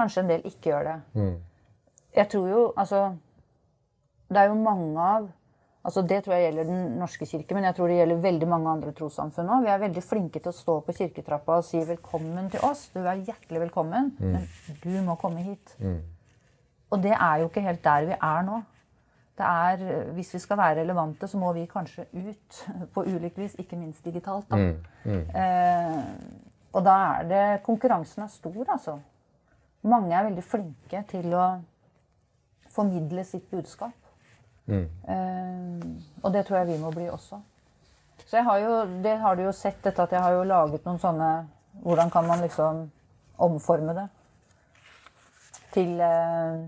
[0.00, 0.96] kanskje en del ikke gjør det.
[1.14, 1.36] Mm.
[2.16, 3.00] Jeg tror jo Altså
[4.26, 5.28] Det er jo mange av
[5.84, 8.70] Altså Det tror jeg gjelder Den norske kirke, men jeg tror det gjelder veldig mange
[8.70, 9.64] andre trossamfunn òg.
[9.64, 12.90] Vi er veldig flinke til å stå på kirketrappa og si 'velkommen til oss'.
[12.92, 14.32] Du er hjertelig velkommen, mm.
[14.32, 14.48] men
[14.84, 15.76] du må komme hit.
[15.78, 16.02] Mm.
[16.90, 18.62] Og det er jo ikke helt der vi er nå.
[19.38, 23.54] Det er, Hvis vi skal være relevante, så må vi kanskje ut på ulikt vis,
[23.58, 24.50] ikke minst digitalt.
[24.50, 24.56] da.
[24.56, 24.76] Mm.
[25.04, 25.30] mm.
[25.34, 26.04] Eh,
[26.72, 28.98] og da er det Konkurransen er stor, altså.
[29.82, 31.46] Mange er veldig flinke til å
[32.68, 33.96] formidle sitt budskap.
[34.70, 34.86] Mm.
[35.04, 35.86] Uh,
[36.22, 37.40] og det tror jeg vi må bli også.
[38.26, 40.84] Så jeg har jo, det har du jo sett dette at jeg har jo laget
[40.86, 41.30] noen sånne
[41.80, 42.80] Hvordan kan man liksom
[43.40, 44.04] omforme det
[45.72, 46.58] til, uh,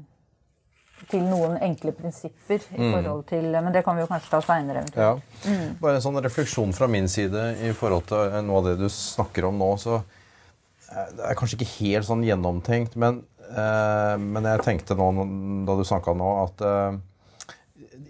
[1.11, 2.93] til noen enkle prinsipper i mm.
[2.95, 4.85] forhold til Men det kan vi jo kanskje ta seinere.
[4.95, 5.17] Ja.
[5.45, 5.75] Mm.
[5.83, 9.51] Bare en sånn refleksjon fra min side i forhold til noe av det du snakker
[9.51, 9.73] om nå.
[9.83, 15.11] så eh, Det er kanskje ikke helt sånn gjennomtenkt, men, eh, men jeg tenkte nå
[15.67, 16.67] da du snakka nå, at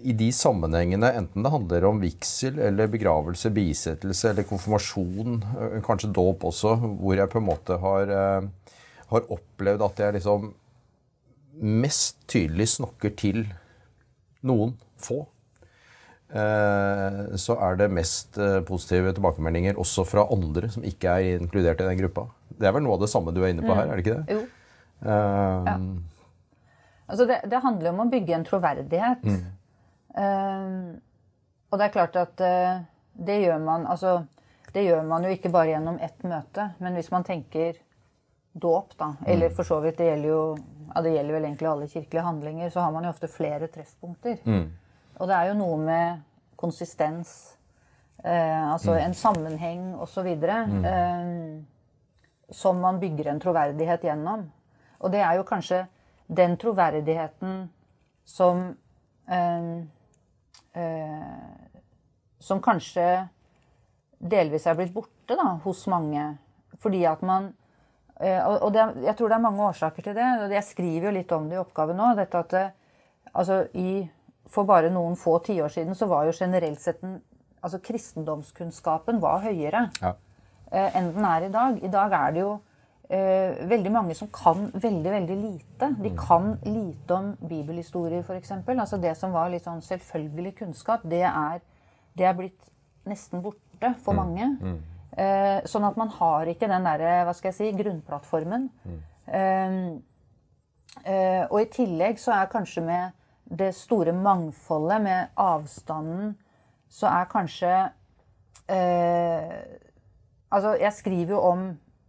[0.02, 6.12] i de sammenhengene, enten det handler om vigsel eller begravelse, bisettelse eller konfirmasjon, øh, kanskje
[6.14, 8.48] dåp også, hvor jeg på en måte har, øh,
[9.12, 10.52] har opplevd at jeg liksom
[11.62, 13.44] mest tydelig snakker til
[14.42, 15.20] noen få,
[16.32, 21.90] øh, så er det mest positive tilbakemeldinger også fra andre som ikke er inkludert i
[21.90, 22.26] den gruppa.
[22.58, 24.18] Det er vel noe av det samme du er inne på her, er det ikke
[24.22, 24.38] det?
[24.38, 24.46] Jo.
[25.02, 25.76] Um, ja.
[27.12, 29.24] Altså det, det, handler om å bygge en troverdighet.
[29.26, 29.42] Mm.
[30.18, 31.00] Ehm,
[31.70, 34.22] og det er klart at eh, det gjør man altså,
[34.72, 36.70] det gjør man jo ikke bare gjennom ett møte.
[36.80, 37.80] Men hvis man tenker
[38.52, 39.56] dåp, da, eller mm.
[39.56, 40.42] for så vidt det gjelder jo
[40.92, 44.38] ja, det gjelder vel egentlig alle kirkelige handlinger, så har man jo ofte flere treffpunkter.
[44.44, 44.66] Mm.
[45.20, 46.22] Og det er jo noe med
[46.60, 47.56] konsistens,
[48.24, 48.98] eh, altså mm.
[49.06, 50.28] en sammenheng osv.
[50.36, 50.84] Mm.
[50.84, 54.44] Eh, som man bygger en troverdighet gjennom.
[55.00, 55.86] Og det er jo kanskje
[56.28, 57.70] den troverdigheten
[58.28, 58.66] som
[59.28, 59.70] eh,
[60.74, 61.32] eh,
[62.42, 63.06] som kanskje
[64.22, 66.24] delvis er blitt borte da, hos mange.
[66.82, 67.52] Fordi at man
[68.20, 70.28] eh, Og det, jeg tror det er mange årsaker til det.
[70.44, 72.14] og Jeg skriver jo litt om det i oppgaven nå.
[72.18, 72.64] dette at det,
[73.32, 74.02] altså i,
[74.46, 77.20] For bare noen få tiår siden så var jo generelt sett den,
[77.62, 80.14] altså kristendomskunnskapen var høyere ja.
[80.72, 81.78] eh, enn den er i dag.
[81.82, 82.56] I dag er det jo
[83.12, 85.90] eh, veldig mange som kan veldig veldig lite.
[85.98, 86.18] De mm.
[86.18, 88.52] kan lite om bibelhistorier, f.eks.
[88.72, 91.60] Altså det som var litt sånn selvfølgelig kunnskap, det er,
[92.18, 92.70] det er blitt
[93.08, 94.22] nesten borte for mm.
[94.22, 94.48] mange.
[94.60, 94.78] Mm.
[95.12, 98.68] Eh, sånn at man har ikke den derre, hva skal jeg si, grunnplattformen.
[98.84, 99.00] Mm.
[99.40, 99.76] Eh,
[101.04, 103.18] eh, og i tillegg så er kanskje med,
[103.52, 106.30] det store mangfoldet, med avstanden,
[106.88, 107.72] så er kanskje
[108.72, 109.78] eh,
[110.52, 111.60] Altså, jeg skriver jo om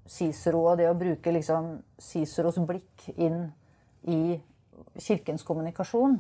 [0.09, 3.45] Cicero og det å bruke liksom Ciceros blikk inn
[4.03, 4.39] i
[4.99, 6.17] kirkens kommunikasjon.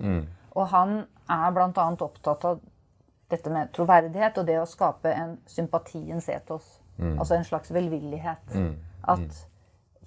[0.53, 1.87] Og han er bl.a.
[2.05, 2.61] opptatt av
[3.33, 6.77] dette med troverdighet og det å skape en sympatiens etos.
[7.17, 8.55] Altså en slags velvillighet.
[9.09, 9.43] At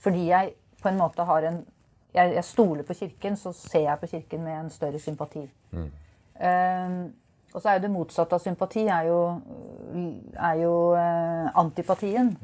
[0.01, 1.65] fordi jeg på en måte har en
[2.17, 5.43] jeg, jeg stoler på Kirken, så ser jeg på Kirken med en større sympati.
[6.41, 6.95] Eh,
[7.53, 9.19] og så er jo det motsatte av sympati er jo,
[10.37, 12.35] er jo uh, antipatien.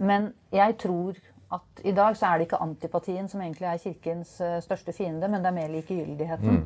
[0.00, 1.16] Men jeg tror
[1.52, 5.28] at i dag så er det ikke antipatien som egentlig er Kirkens eh, største fiende,
[5.28, 6.60] men det er mer likegyldigheten.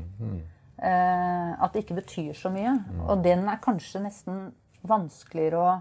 [0.85, 2.75] Eh, at det ikke betyr så mye.
[3.09, 4.53] Og den er kanskje nesten
[4.85, 5.81] vanskeligere å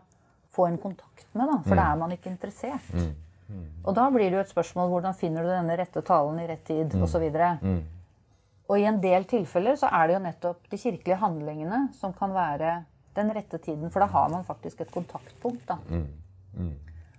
[0.53, 2.93] få en kontakt med, da, for da er man ikke interessert.
[3.83, 6.63] Og da blir det jo et spørsmål hvordan finner du denne rette talen i rett
[6.65, 7.25] tid, osv.
[8.69, 12.31] Og i en del tilfeller så er det jo nettopp de kirkelige handlingene som kan
[12.33, 12.85] være
[13.17, 15.67] den rette tiden, for da har man faktisk et kontaktpunkt.
[15.67, 15.77] da.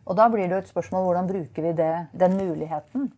[0.04, 3.12] Og da blir det jo et spørsmål hvordan bruker vi det, den muligheten.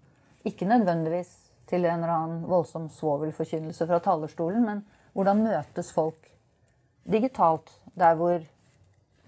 [0.44, 1.32] Ikke nødvendigvis
[1.66, 6.30] til en eller annen voldsom svovelforkynnelse fra talerstolen, men hvordan møtes folk
[7.10, 8.38] digitalt, der hvor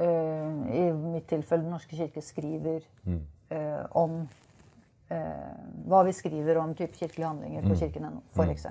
[0.00, 2.80] øh, i mitt tilfelle Den norske kirke skriver
[3.52, 4.28] øh, om
[5.12, 5.18] øh,
[5.86, 8.66] hva vi skriver om type kirkelige handlinger på kirken.no, f.eks.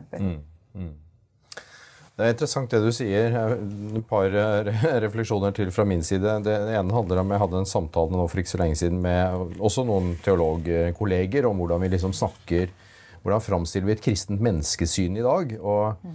[2.18, 3.36] Det er interessant det du sier.
[3.38, 4.70] Et par eh,
[5.04, 6.40] refleksjoner til fra min side.
[6.48, 9.60] Det ene handler om Jeg hadde en samtale nå for ikke så lenge siden med
[9.62, 12.74] også noen teologkolleger om hvordan vi liksom snakker
[13.22, 15.54] Hvordan framstiller vi et kristent menneskesyn i dag?
[15.60, 16.12] Og,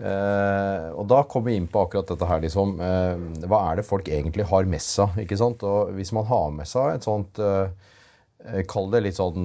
[0.00, 2.78] eh, og da kom vi inn på akkurat dette her, liksom.
[2.80, 5.18] Eh, hva er det folk egentlig har med seg?
[5.26, 5.62] ikke sant?
[5.66, 7.42] Og hvis man har med seg et sånt
[8.68, 9.44] Kall det litt sånn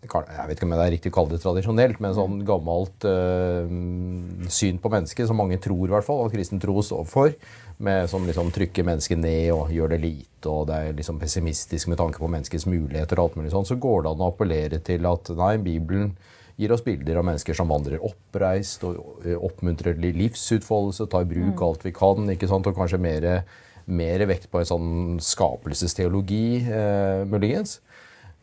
[0.00, 3.68] jeg vet ikke om det er riktig å kalle det tradisjonelt, men sånn gammelt øh,
[4.48, 7.34] syn på mennesket, som mange tror i hvert fall, at kristen tro står for,
[7.84, 11.92] med, som liksom trykker mennesket ned og gjør det lite, og det er liksom pessimistisk
[11.92, 14.80] med tanke på menneskets muligheter og alt mulig sånn, så går det an å appellere
[14.88, 16.14] til at nei, Bibelen
[16.60, 21.60] gir oss bilder av mennesker som vandrer oppreist og oppmuntrer til livsutfoldelse, tar i bruk
[21.64, 24.90] alt vi kan, ikke sant, og kanskje mer, vekt på en sånn
[25.24, 27.78] skapelsesteologi, eh, muligens.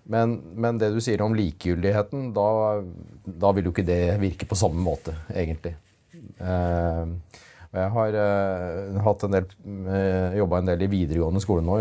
[0.07, 2.47] Men, men, det du sier om likegyldigheten, da,
[3.27, 5.73] da, vil jo ikke det virke på samme måte, egentlig.
[6.39, 7.41] Eh,
[7.77, 9.49] jeg har eh, en del,
[9.91, 11.79] eh, jobba en del i videregående skole nå,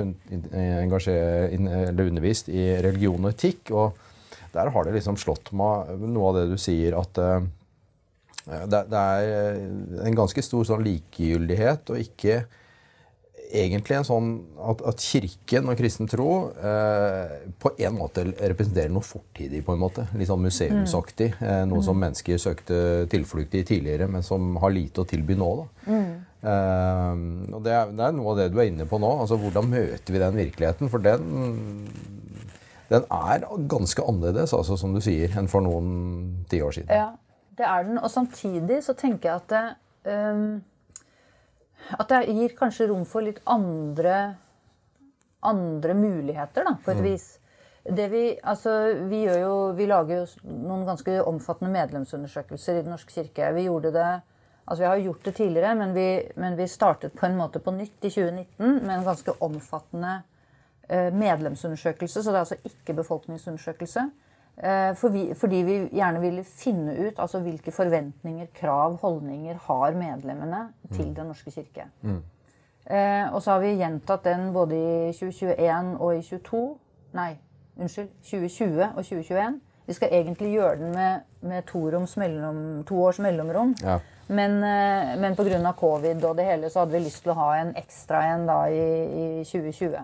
[0.51, 3.71] eller undervist i religion og etikk.
[3.71, 7.47] Og der har det liksom slått meg noe av det du sier, at eh,
[8.67, 12.45] det, det, er en ganske stor sånn likegyldighet og ikke
[13.55, 14.29] egentlig en sånn
[14.71, 19.83] at, at kirken og kristen tro eh, på en måte representerer noe fortidig, på en
[19.83, 20.07] måte.
[20.19, 21.31] Litt sånn museumsaktig.
[21.41, 22.79] Eh, noe som mennesker søkte
[23.13, 25.51] tilflukt i tidligere, men som har lite å tilby nå.
[25.61, 25.97] Da.
[26.47, 27.25] Eh,
[27.57, 29.13] og det er, det er, noe av det du er inne på nå.
[29.25, 30.93] altså Hvordan møter vi den virkeligheten?
[30.93, 31.91] For den,
[32.93, 36.95] den er ganske annerledes, altså, som du sier, enn for noen tiår siden.
[36.95, 37.11] Ja,
[37.59, 38.01] det er den.
[38.03, 40.49] Og samtidig så tenker jeg at um
[41.99, 44.37] at det gir kanskje rom for litt andre,
[45.47, 47.07] andre muligheter, da, på et mm.
[47.07, 47.27] vis.
[47.87, 48.73] Det vi, altså,
[49.07, 53.53] vi, jo, vi, lager jo noen ganske omfattende medlemsundersøkelser i Den norske kirke.
[53.55, 54.09] Vi gjorde det,
[54.65, 57.75] altså vi har gjort det tidligere, men vi, men vi startet på en måte på
[57.77, 60.17] nytt i 2019 med en ganske omfattende
[60.89, 62.23] eh, medlemsundersøkelse.
[62.23, 64.09] Så det er altså ikke befolkningsundersøkelse.
[64.57, 69.99] Eh, for vi, fordi vi gjerne ville finne ut altså hvilke forventninger, krav, holdninger har
[69.99, 70.63] medlemmene
[70.95, 71.91] til Den norske kirke.
[72.03, 72.23] Mm.
[72.91, 76.65] Eh, og så har vi gjentatt den både i 2021 og i 22,
[77.19, 77.33] nei,
[77.77, 79.61] unnskyld, 2020 og 2021.
[79.87, 81.83] Vi skal egentlig gjøre den med, med to,
[82.17, 83.75] mellom, to, års mellomrom.
[83.83, 83.99] Ja.
[84.27, 85.73] Men, eh, men pga.
[85.73, 88.61] covid og det hele så hadde vi lyst til å ha en ekstra en da
[88.67, 88.87] i,
[89.41, 90.01] i 2020.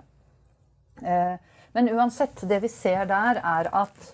[1.02, 1.36] Eh,
[1.72, 4.12] men uansett, det vi ser der, er at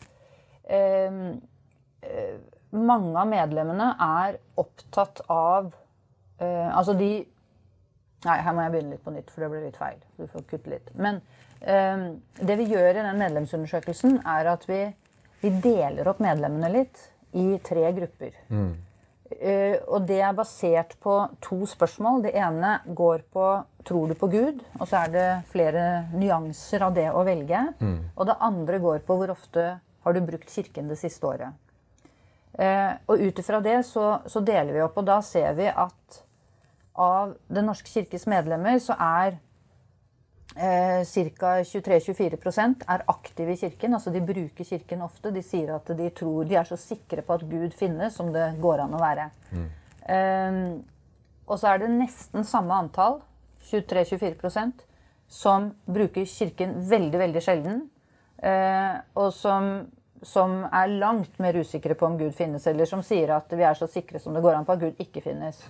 [2.77, 5.73] mange av medlemmene er opptatt av
[6.41, 7.13] eh, Altså de
[8.27, 9.99] Nei, her må jeg begynne litt på nytt, for det ble litt feil.
[10.19, 10.89] Du får kutte litt.
[10.99, 11.21] Men
[11.63, 12.01] eh,
[12.43, 14.81] det vi gjør i den medlemsundersøkelsen, er at vi,
[15.39, 17.05] vi deler opp medlemmene litt
[17.39, 18.35] i tre grupper.
[18.51, 18.73] Mm.
[19.29, 22.25] Uh, og det er basert på to spørsmål.
[22.25, 23.47] Det ene går på
[23.87, 27.61] tror du på Gud, og så er det flere nyanser av det å velge.
[27.79, 27.99] Mm.
[28.17, 29.69] Og det andre går på hvor ofte
[30.09, 31.53] har du brukt Kirken det siste året?
[32.59, 36.25] Eh, og ut ifra det så, så, deler vi opp, og da ser vi at
[36.99, 39.37] av Den norske kirkes medlemmer så er
[40.57, 41.53] eh, ca.
[41.63, 43.95] 23-24% er aktive i kirken.
[43.95, 45.31] Altså de bruker kirken ofte.
[45.31, 48.49] De sier at de tror De er så sikre på at Gud finnes som det
[48.59, 49.29] går an å være.
[50.11, 50.59] Eh,
[51.47, 53.21] og så er det nesten samme antall,
[53.71, 54.83] 23-24%
[55.29, 57.81] som bruker kirken veldig, veldig sjelden.
[58.39, 59.89] Eh, og som,
[60.23, 63.75] som er langt mer usikre på om Gud finnes, eller som sier at vi er
[63.79, 65.61] så sikre som det går an på at Gud ikke finnes.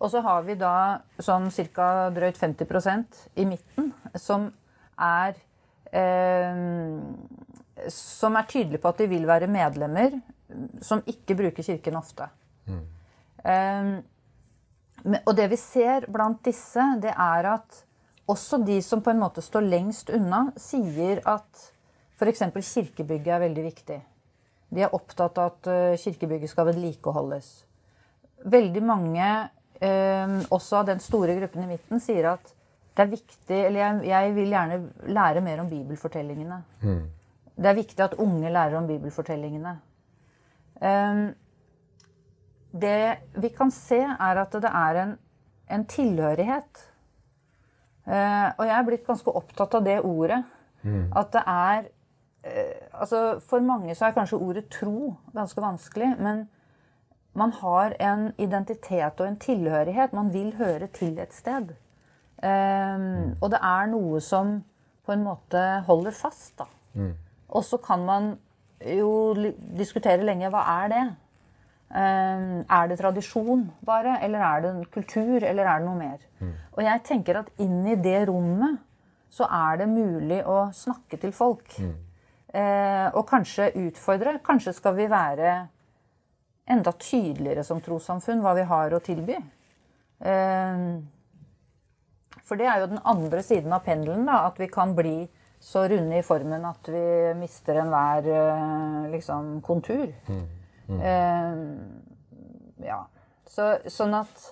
[0.00, 2.08] Og så har vi da sånn ca.
[2.14, 4.50] drøyt 50% i midten som
[4.96, 5.34] er
[5.92, 6.62] eh,
[7.88, 10.20] Som er tydelige på at de vil være medlemmer,
[10.84, 12.26] som ikke bruker kirken ofte.
[13.44, 14.00] Eh,
[15.24, 17.84] og det vi ser blant disse, det er at
[18.28, 21.70] også de som på en måte står lengst unna, sier at
[22.20, 22.42] f.eks.
[22.74, 23.98] kirkebygget er veldig viktig.
[24.70, 27.48] De er opptatt av at eh, kirkebygget skal vedlikeholdes.
[28.50, 29.28] Veldig mange,
[29.80, 32.54] eh, også av den store gruppen i midten, sier at
[32.90, 34.76] det er viktig Eller jeg, jeg vil gjerne
[35.14, 36.58] lære mer om bibelfortellingene.
[37.56, 39.76] Det er viktig at unge lærer om bibelfortellingene.
[40.82, 41.22] Eh,
[42.70, 45.16] det vi kan se, er at det er en,
[45.70, 46.84] en tilhørighet.
[48.06, 50.42] Eh, og jeg er blitt ganske opptatt av det ordet.
[51.16, 51.88] At det er
[52.44, 56.14] altså For mange så er kanskje ordet tro ganske vanskelig.
[56.18, 56.48] Men
[57.34, 60.12] man har en identitet og en tilhørighet.
[60.12, 61.74] Man vil høre til et sted.
[62.40, 64.60] Um, og det er noe som
[65.06, 66.58] på en måte holder fast.
[66.58, 66.64] da.
[67.48, 68.32] Og så kan man
[68.86, 69.34] jo
[69.78, 71.08] diskutere lenge hva er det
[71.90, 76.20] Um, er det tradisjon bare, eller er det en kultur, eller er det noe mer?
[76.76, 78.76] Og jeg tenker at inn i det rommet
[79.30, 81.74] så er det mulig å snakke til folk.
[81.82, 81.88] Eh,
[82.50, 84.40] og kanskje utfordre.
[84.42, 85.52] Kanskje skal vi være
[86.70, 89.36] enda tydeligere som trossamfunn hva vi har å tilby.
[90.20, 90.84] Eh,
[92.46, 95.18] for det er jo den andre siden av pendelen, da, at vi kan bli
[95.60, 97.04] så runde i formen at vi
[97.38, 100.08] mister enhver eh, liksom, kontur.
[100.90, 101.60] Eh,
[102.86, 103.02] ja.
[103.50, 104.48] Så, sånn at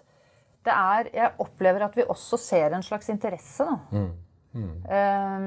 [0.66, 3.76] det er Jeg opplever at vi også ser en slags interesse, da.
[4.98, 5.46] Eh,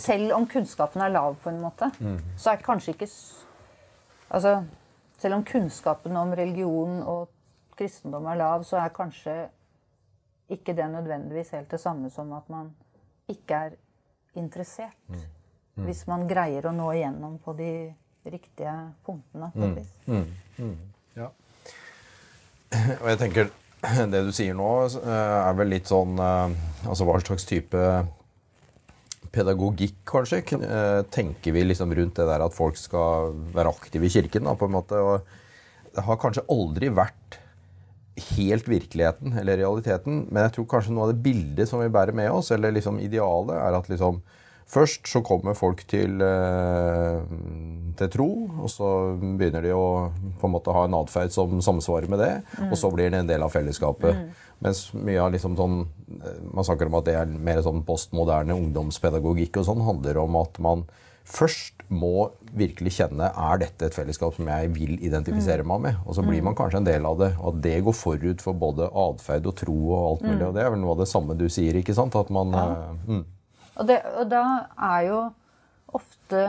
[0.00, 1.90] selv om kunnskapen er lav, på en måte,
[2.36, 3.08] så er kanskje ikke
[4.34, 4.64] Altså,
[5.18, 7.28] selv om kunnskapen om religion og
[7.76, 9.34] kristendom er lav, så er kanskje
[10.50, 12.72] ikke det nødvendigvis helt det samme som at man
[13.28, 13.76] ikke er
[14.34, 14.96] interessert.
[15.74, 17.70] Hvis man greier å nå igjennom på de
[18.24, 18.74] riktige
[19.06, 19.50] punktene.
[19.54, 19.92] på et vis.
[21.16, 21.28] Ja.
[23.02, 23.50] Og jeg tenker
[24.12, 26.54] det du sier nå, eh, er vel litt sånn eh,
[26.88, 27.80] Altså hva slags type
[29.34, 34.12] pedagogikk, kanskje, eh, tenker vi liksom rundt det der at folk skal være aktive i
[34.14, 35.00] kirken, da, på en måte.
[35.00, 37.40] Og det har kanskje aldri vært
[38.36, 42.14] helt virkeligheten eller realiteten, men jeg tror kanskje noe av det bildet som vi bærer
[42.14, 44.22] med oss, eller liksom idealet, er at liksom
[44.64, 47.20] Først så kommer folk til, eh,
[47.98, 48.28] til tro,
[48.62, 48.88] og så
[49.20, 52.32] begynner de å på en måte ha en atferd som samsvarer med det,
[52.70, 54.32] og så blir det en del av fellesskapet.
[54.64, 55.86] Mens mye av liksom sånn
[56.54, 60.60] Man snakker om at det er mer sånn postmoderne ungdomspedagogikk og sånn, handler om at
[60.62, 60.84] man
[61.24, 65.96] først må virkelig kjenne er dette et fellesskap som jeg vil identifisere meg med.
[66.06, 67.30] Og så blir man kanskje en del av det.
[67.40, 70.46] Og at det går forut for både atferd og tro og alt mulig.
[70.46, 72.14] Og det er vel noe av det samme du sier, ikke sant?
[72.14, 73.24] At man eh, mm.
[73.74, 74.44] Og, det, og da
[74.92, 75.18] er jo
[75.94, 76.44] ofte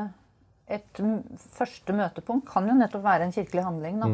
[0.65, 1.01] et
[1.53, 4.01] første møtepunkt kan jo nettopp være en kirkelig handling.
[4.01, 4.07] Da.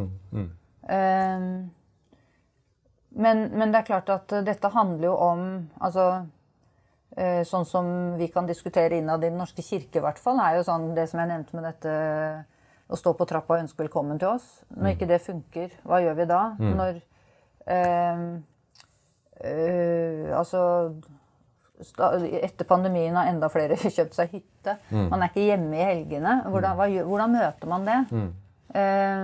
[0.92, 1.46] Eh,
[3.12, 5.44] men, men det er klart at eh, dette handler jo om
[5.84, 6.06] altså,
[7.16, 10.60] eh, Sånn som vi kan diskutere innad i Den norske kirke, i hvert fall, er
[10.60, 11.96] jo sånn det som jeg nevnte med dette
[12.92, 14.48] å stå på trappa og ønske velkommen til oss.
[14.76, 16.42] Når ikke det funker, hva gjør vi da?
[16.60, 17.00] Når
[17.72, 18.24] eh,
[19.48, 20.62] eh, Altså
[21.82, 24.78] etter pandemien har enda flere kjøpt seg hytte.
[24.92, 26.38] Man er ikke hjemme i helgene.
[26.48, 28.00] Hvordan, hva, hvordan møter man det?
[28.72, 29.24] Eh,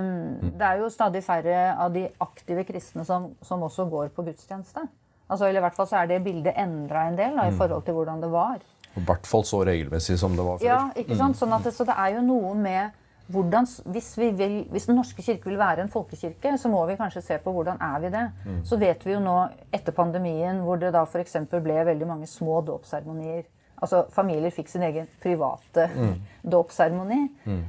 [0.57, 4.83] Det er jo stadig færre av de aktive kristne som, som også går på gudstjeneste.
[5.29, 7.83] Altså, eller i hvert fall så er det bildet endra en del da, i forhold
[7.83, 8.59] til hvordan det var.
[8.97, 10.65] I hvert fall så regelmessig som det var før.
[10.65, 11.37] Ja, ikke sant?
[11.37, 12.95] Sånn at så det er jo noe med
[13.27, 16.95] hvordan, hvis, vi vil, hvis Den norske kirke vil være en folkekirke, så må vi
[16.95, 18.25] kanskje se på hvordan er vi det.
[18.63, 19.35] Så vet vi jo nå
[19.73, 21.35] etter pandemien hvor det da f.eks.
[21.51, 23.43] ble veldig mange små dåpsseremonier.
[23.81, 25.89] Altså familier fikk sin egen private
[26.55, 27.19] dåpsseremoni.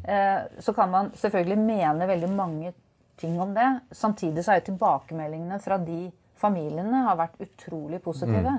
[0.04, 2.72] Eh, så kan man selvfølgelig mene veldig mange
[3.18, 3.80] ting om det.
[3.90, 6.06] Samtidig så er jo tilbakemeldingene fra de
[6.38, 8.54] familiene har vært utrolig positive.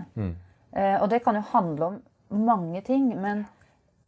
[0.76, 2.00] Eh, og det kan jo handle om
[2.46, 3.46] mange ting, men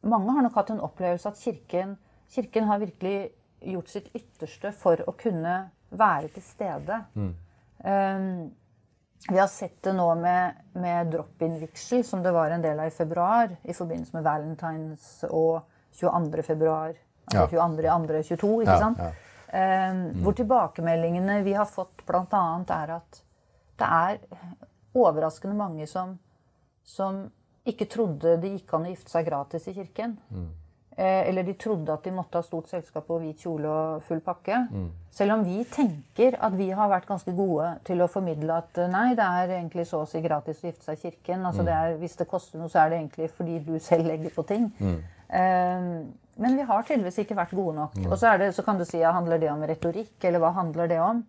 [0.03, 1.95] mange har nok hatt en opplevelse at kirken,
[2.31, 3.29] kirken har virkelig
[3.61, 5.57] gjort sitt ytterste for å kunne
[5.91, 7.01] være til stede.
[7.83, 8.51] Um,
[9.29, 12.93] vi har sett det nå med, med drop-in-vigsel, som det var en del av i
[12.95, 15.61] februar, i forbindelse med Valentines og
[15.99, 16.41] 22.
[16.47, 16.95] februar.
[17.31, 17.67] Altså Ja.
[17.69, 18.23] 22.
[18.23, 18.97] 22, ikke Ja, sant?
[18.97, 19.11] ja.
[19.93, 20.23] mm.
[20.23, 22.41] Hvor tilbakemeldingene vi har fått, bl.a.
[22.81, 23.21] er at
[23.77, 24.17] det er
[24.95, 26.17] overraskende mange som,
[26.83, 27.21] som
[27.67, 30.17] ikke trodde det gikk an å gifte seg gratis i kirken.
[30.31, 30.47] Eh,
[30.97, 34.57] eller de trodde at de måtte ha stort selskap og hvit kjole og full pakke.
[35.11, 38.89] Selv om vi tenker at vi har vært ganske gode til å formidle at eh,
[38.91, 41.45] nei, det er egentlig så å si gratis å gifte seg i kirken.
[41.47, 44.35] Altså det er, hvis det koster noe, så er det egentlig fordi du selv legger
[44.35, 44.69] på ting.
[45.31, 45.87] Eh,
[46.41, 47.97] men vi har tydeligvis ikke vært gode nok.
[48.07, 50.53] Og så, er det, så kan du si ja, handler det om retorikk, eller hva
[50.55, 51.23] handler det om?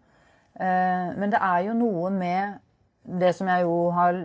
[0.58, 2.58] Eh, men det er jo noe med
[3.02, 4.24] det som jeg jo har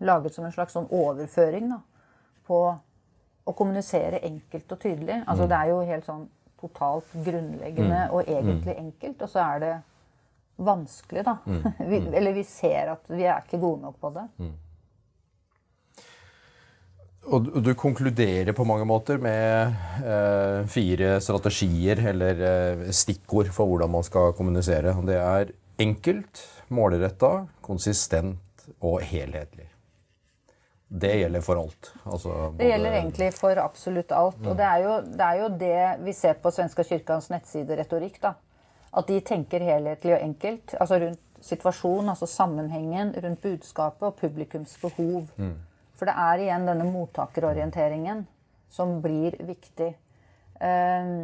[0.00, 1.78] laget som en slags sånn overføring da,
[2.48, 2.62] på
[3.50, 5.20] å kommunisere enkelt og tydelig.
[5.26, 6.24] Altså Det er jo helt sånn
[6.60, 9.74] totalt grunnleggende og egentlig enkelt, og så er det
[10.60, 11.36] vanskelig, da.
[11.90, 14.26] vi, eller vi ser at vi er ikke gode nok på det.
[17.30, 23.66] Og du- du konkluderer på mange måter med eh, fire strategier eller eh, stikkord for
[23.68, 24.94] hvordan man skal kommunisere.
[25.06, 26.40] Det er enkelt,
[26.70, 29.68] målretta, konsistent og helhetlig.
[30.90, 31.92] Det gjelder for alt.
[32.04, 34.40] Altså, Det gjelder egentlig for absolutt alt.
[34.46, 38.20] Og det er, jo, det er jo det vi ser på Svenska kyrkans nettsideretorikk.
[38.22, 38.32] da.
[38.92, 40.74] At de tenker helhetlig og enkelt.
[40.80, 45.28] Altså rundt situasjonen, altså sammenhengen, rundt budskapet og publikums behov.
[45.94, 48.26] For det er igjen denne mottakerorienteringen
[48.70, 49.94] som blir viktig.
[50.60, 51.14] Eh,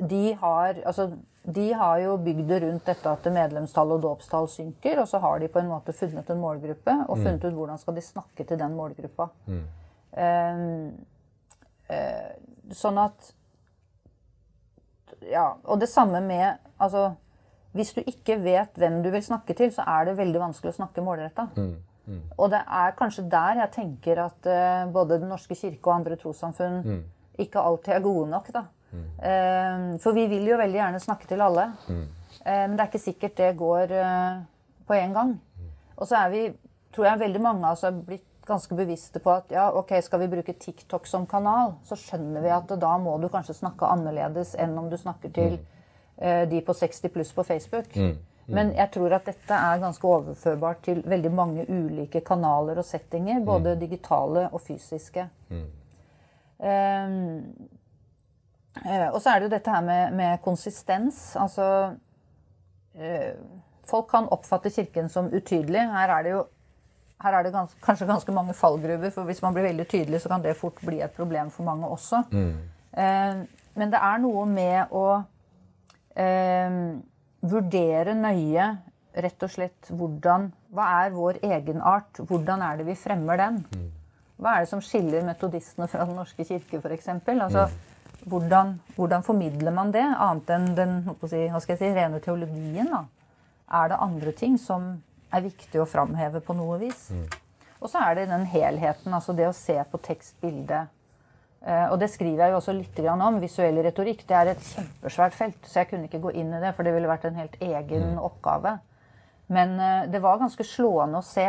[0.00, 1.10] De har, altså,
[1.42, 5.40] de har jo bygd det rundt dette at medlemstall og dåpstall synker, og så har
[5.40, 8.60] de på en måte funnet en målgruppe og funnet ut hvordan skal de snakke til
[8.60, 9.30] den målgruppa.
[9.48, 9.62] Mm.
[10.10, 10.64] Um,
[11.88, 13.34] uh, sånn at
[15.30, 17.12] Ja, og det samme med Altså,
[17.76, 20.78] hvis du ikke vet hvem du vil snakke til, så er det veldig vanskelig å
[20.80, 21.46] snakke målretta.
[22.40, 26.18] Og det er kanskje der jeg tenker at uh, både Den norske kirke og andre
[26.18, 27.04] trossamfunn
[27.40, 28.50] ikke alltid er gode nok.
[28.52, 28.64] da.
[28.96, 31.68] Eh, for vi vil jo veldig gjerne snakke til alle.
[32.44, 34.40] Eh, men det er ikke sikkert det går eh,
[34.86, 35.36] på en gang.
[35.96, 36.42] Og så er vi,
[36.94, 40.24] tror jeg veldig mange av oss er blitt ganske bevisste på at ja, ok, skal
[40.24, 44.56] vi bruke TikTok som kanal, så skjønner vi at da må du kanskje snakke annerledes
[44.58, 45.58] enn om du snakker til
[46.16, 47.94] eh, de på 60 pluss på Facebook.
[48.50, 53.44] Men jeg tror at dette er ganske overførbart til veldig mange ulike kanaler og settinger,
[53.46, 55.28] både digitale og fysiske.
[56.58, 57.14] Eh,
[59.10, 61.36] og så er det jo dette her med, med konsistens.
[61.36, 61.66] Altså
[62.94, 63.34] eh,
[63.90, 65.82] Folk kan oppfatte Kirken som utydelig.
[65.90, 66.44] Her er det jo
[67.20, 70.30] her er det gans kanskje ganske mange fallgruver, for hvis man blir veldig tydelig, så
[70.32, 72.22] kan det fort bli et problem for mange også.
[72.96, 73.42] Eh,
[73.76, 75.04] men det er noe med å
[76.16, 76.78] eh,
[77.40, 78.70] vurdere nøye
[79.20, 82.22] rett og slett hvordan Hva er vår egenart?
[82.22, 83.60] Hvordan er det vi fremmer den?
[84.40, 87.08] Hva er det som skiller metodistene fra Den norske kirke, f.eks.?
[87.34, 87.66] Altså,
[88.28, 92.90] hvordan, hvordan formidler man det, annet enn den si, si, rene teologien?
[92.92, 93.04] da?
[93.80, 94.92] Er det andre ting som
[95.30, 97.08] er viktig å framheve på noe vis?
[97.80, 100.90] Og så er det den helheten, altså det å se på tekstbildet.
[101.60, 103.40] Eh, og det skriver jeg jo også litt om.
[103.40, 106.74] Visuell retorikk det er et kjempesvært felt, så jeg kunne ikke gå inn i det,
[106.76, 108.78] for det ville vært en helt egen oppgave.
[109.48, 111.48] Men eh, det var ganske slående å se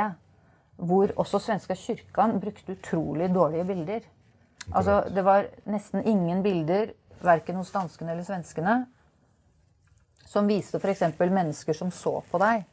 [0.82, 4.08] hvor også svenska kirka brukte utrolig dårlige bilder.
[4.74, 8.76] Altså, det var nesten ingen bilder, verken hos danskene eller svenskene,
[10.26, 11.02] som viste f.eks.
[11.20, 12.64] mennesker som så på deg.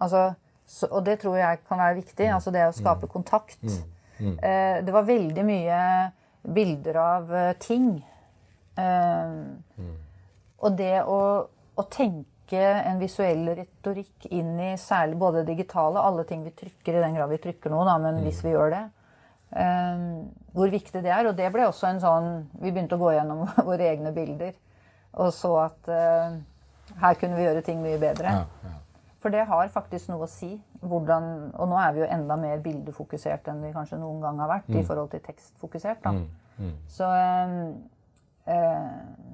[0.00, 0.34] Altså,
[0.68, 2.26] så, og det tror jeg kan være viktig.
[2.34, 3.62] Altså det å skape kontakt.
[4.20, 5.78] Eh, det var veldig mye
[6.42, 8.04] bilder av eh, ting.
[8.76, 9.38] Eh,
[10.58, 11.18] Og det å,
[11.78, 17.02] å tenke en visuell retorikk inn i særlig både digitale, alle ting vi trykker, i
[17.04, 18.84] den grad vi trykker noe, da, men hvis vi gjør det.
[19.52, 20.04] eh,
[20.58, 21.30] hvor viktig det er.
[21.30, 24.56] Og det ble også en sånn Vi begynte å gå gjennom våre egne bilder
[25.18, 26.36] og så at uh,
[27.00, 28.34] her kunne vi gjøre ting mye bedre.
[28.40, 28.74] Ja, ja.
[29.18, 30.52] For det har faktisk noe å si.
[30.78, 31.24] Hvordan,
[31.58, 34.68] og nå er vi jo enda mer bildefokusert enn vi kanskje noen gang har vært
[34.70, 36.04] i forhold til tekstfokusert.
[36.04, 36.12] Da.
[36.86, 37.56] Så, eh,
[38.54, 38.92] eh,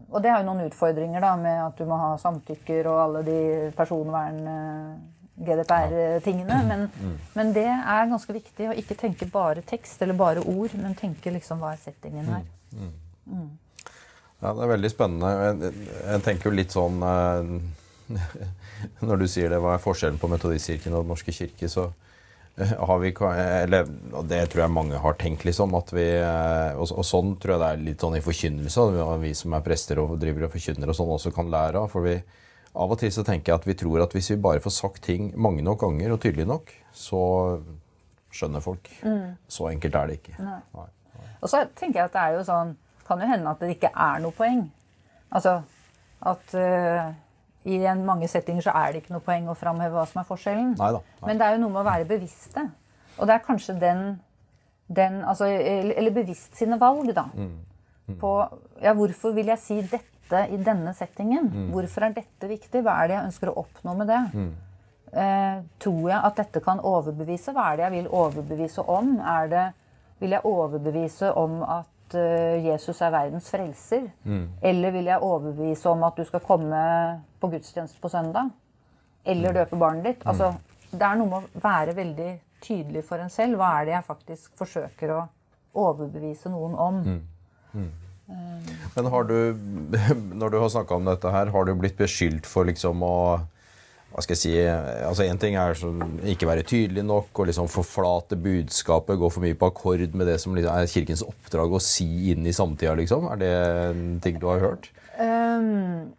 [0.09, 3.23] og det har jo noen utfordringer da, med at du må ha samtykker og alle
[3.29, 3.41] de
[3.77, 4.41] personvern...
[4.55, 6.61] eh, GDPR-tingene.
[6.69, 6.87] Men,
[7.35, 11.33] men det er ganske viktig å ikke tenke bare tekst eller bare ord, men tenke
[11.35, 12.47] liksom hva er settingen her.
[14.45, 15.33] Ja, det er veldig spennende.
[15.33, 15.73] Jeg,
[16.05, 17.53] jeg tenker jo litt sånn eh,
[19.09, 21.87] Når du sier det, hva er forskjellen på Metodistkirken og Den norske kirke, så
[22.61, 25.75] eh, har vi eller, og Det tror jeg mange har tenkt, liksom.
[25.79, 28.89] At vi, eh, og, og sånn tror jeg det er litt sånn i forkynnelse.
[29.25, 31.89] Vi som er prester og driver og forkynner og sånn, også kan lære av.
[31.95, 32.19] For vi
[32.75, 35.05] Av og til så tenker jeg at vi tror at hvis vi bare får sagt
[35.07, 37.23] ting mange nok ganger og tydelig nok, så
[38.35, 38.91] skjønner folk.
[39.49, 40.35] Så enkelt er det ikke.
[40.43, 40.61] Nei.
[40.75, 40.89] Nei.
[41.45, 42.73] Og så tenker jeg at det er jo sånn
[43.05, 44.63] Kan jo hende at det ikke er noe poeng.
[45.29, 45.59] Altså
[46.25, 47.11] at uh,
[47.69, 50.29] i en, mange settinger så er det ikke noe poeng å framheve hva som er
[50.29, 50.71] forskjellen.
[50.79, 51.27] Neida, nei.
[51.29, 52.65] Men det er jo noe med å være bevisste.
[53.19, 54.01] Og det er kanskje den,
[54.89, 57.27] den altså, Eller bevisst sine valg, da.
[58.21, 58.33] På
[58.81, 61.51] ja, hvorfor vil jeg si dette i denne settingen?
[61.73, 62.83] Hvorfor er dette viktig?
[62.83, 64.21] Hva er det jeg ønsker å oppnå med det?
[65.15, 67.53] Eh, tror jeg at dette kan overbevise?
[67.55, 69.19] Hva er det jeg vil overbevise om?
[69.21, 69.65] Er det,
[70.19, 74.09] vil jeg overbevise om at uh, Jesus er verdens frelser?
[74.63, 76.81] Eller vil jeg overbevise om at du skal komme
[77.41, 78.51] på gudstjeneste på søndag?
[79.25, 80.27] Eller døpe barnet ditt?
[80.27, 80.55] Altså,
[80.91, 82.31] det er noe med å være veldig
[82.65, 83.59] tydelig for en selv.
[83.61, 85.21] Hva er det jeg faktisk forsøker å
[85.85, 87.03] overbevise noen om?
[88.29, 89.35] Men har du,
[90.41, 93.17] når du har snakka om dette her, har du blitt beskyldt for liksom å
[94.15, 94.51] hva skal jeg si,
[95.03, 95.89] altså En ting er å
[96.31, 100.37] ikke være tydelig nok og liksom forflate budskapet, gå for mye på akkord med det
[100.39, 102.95] som liksom er Kirkens oppdrag å si inn i samtida.
[102.95, 103.27] Liksom.
[103.33, 103.51] Er det
[103.89, 104.87] en ting du har hørt?
[105.19, 106.13] Um,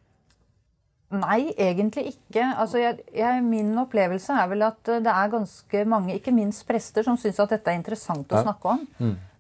[1.24, 2.43] nei, egentlig ikke.
[2.60, 6.68] Altså, jeg, jeg, min opplevelse er vel at eh, det er ganske mange, ikke minst
[6.68, 8.43] prester, som syns at dette er interessant å Ja.
[8.49, 8.84] snakke om.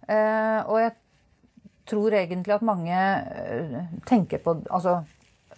[0.07, 0.95] Eh, og jeg
[1.89, 3.79] tror egentlig at mange eh,
[4.09, 5.03] tenker på Altså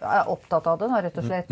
[0.01, 1.51] er opptatt av det, da, rett og slett.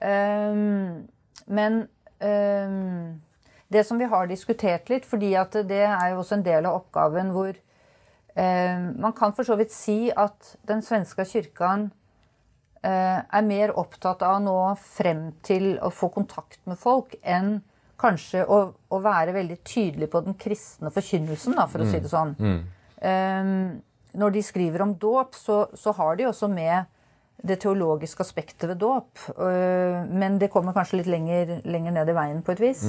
[0.00, 1.06] Ehm,
[1.46, 1.78] men
[2.20, 3.20] um,
[3.68, 6.80] det som vi har diskutert litt, fordi at det er jo også en del av
[6.80, 11.90] oppgaven hvor eh, Man kan for så vidt si at den svenske kyrkan
[12.82, 17.58] eh, er mer opptatt av nå frem til å få kontakt med folk enn
[17.98, 18.60] kanskje å,
[18.94, 22.36] å være veldig tydelig på den kristne forkynnelsen, da, for å si det sånn.
[23.02, 23.54] Eh,
[24.18, 26.88] når de skriver om dåp, så, så har de også med
[27.38, 29.18] det teologiske aspektet ved dåp.
[29.38, 32.84] øh, Men det kommer kanskje litt lenger, lenger ned i veien på et vis.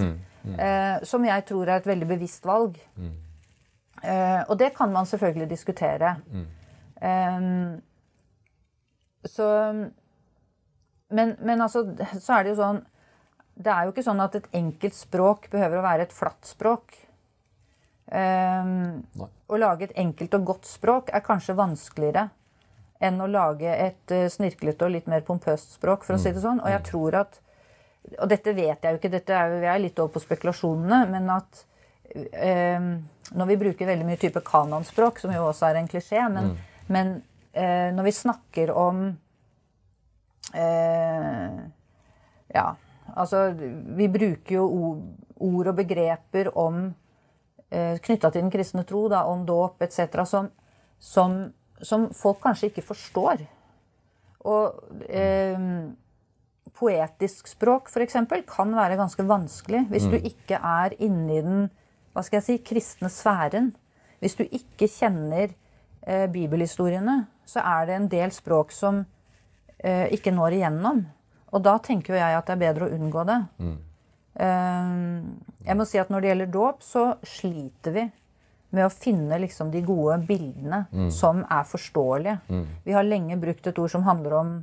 [0.58, 2.80] Eh, som jeg tror er et veldig bevisst valg.
[2.96, 3.18] Mm.
[4.48, 6.16] og det kan man selvfølgelig diskutere.
[7.02, 7.40] Eh,
[9.26, 9.48] så
[11.10, 11.84] men, men altså,
[12.20, 12.82] så er det jo sånn
[13.60, 16.96] Det er jo ikke sånn at et enkelt språk behøver å være et flatt språk.
[18.10, 19.28] Nei.
[19.50, 22.30] å lage et enkelt og godt språk er kanskje vanskeligere
[23.00, 26.44] enn å lage et uh, snirklete og litt mer pompøst språk, for å si det
[26.44, 26.60] sånn.
[26.64, 27.40] Og jeg tror at
[28.20, 31.28] Og dette vet jeg jo ikke, dette er, vi er litt over på spekulasjonene, men
[31.30, 31.60] at
[32.16, 32.88] um,
[33.36, 36.56] når vi bruker veldig mye type kanonspråk, som jo også er en klisjé, men,
[36.88, 37.12] men
[37.54, 39.04] uh, når vi snakker om
[40.56, 41.60] uh,
[42.56, 42.66] Ja,
[43.14, 46.88] altså Vi bruker jo ord, og begreper om
[47.70, 50.48] knytta til den kristne tro, da, om dåp etc., som,
[50.98, 51.36] som,
[51.86, 53.44] som folk kanskje ikke forstår.
[54.50, 55.60] Og eh,
[56.80, 58.18] poetisk språk, f.eks.,
[58.48, 61.68] kan være ganske vanskelig hvis du ikke er inni den
[62.14, 63.70] hva skal jeg si, kristne sfæren.
[64.20, 65.52] Hvis du ikke kjenner
[66.02, 69.04] eh, bibelhistoriene, så er det en del språk som
[69.78, 71.04] eh, ikke når igjennom.
[71.54, 73.38] Og da tenker jo jeg at det er bedre å unngå det.
[73.62, 73.78] Eh,
[74.40, 78.06] jeg må si at når det gjelder dåp, så sliter vi
[78.70, 82.38] med å finne liksom de gode bildene som er forståelige.
[82.86, 84.54] Vi har lenge brukt et ord som handler om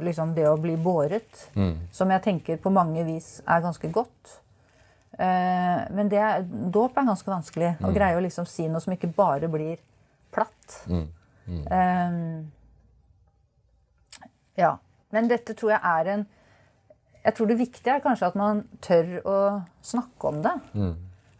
[0.00, 1.50] liksom det å bli båret,
[1.92, 4.40] som jeg tenker på mange vis er ganske godt.
[5.20, 6.22] Eh, men det
[6.72, 7.74] dåp er ganske vanskelig.
[7.84, 9.76] Å greie å liksom si noe som ikke bare blir
[10.32, 10.78] platt.
[11.68, 12.20] Eh,
[14.62, 14.78] ja.
[15.10, 16.26] Men dette tror jeg er en
[17.24, 19.38] Jeg tror det viktige er kanskje at man tør å
[19.84, 20.54] snakke om det.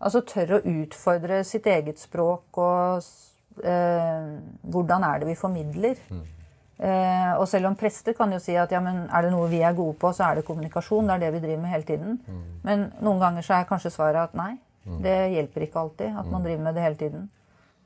[0.00, 3.00] Altså tør å utfordre sitt eget språk og
[3.64, 4.28] eh,
[4.62, 5.96] hvordan er det vi formidler.
[6.80, 9.60] Eh, og selv om prester kan jo si at ja, men er det noe vi
[9.60, 11.06] er gode på, så er det kommunikasjon.
[11.08, 12.20] Det er det vi driver med hele tiden.
[12.64, 14.54] Men noen ganger så er kanskje svaret at nei.
[15.04, 17.28] Det hjelper ikke alltid at man driver med det hele tiden.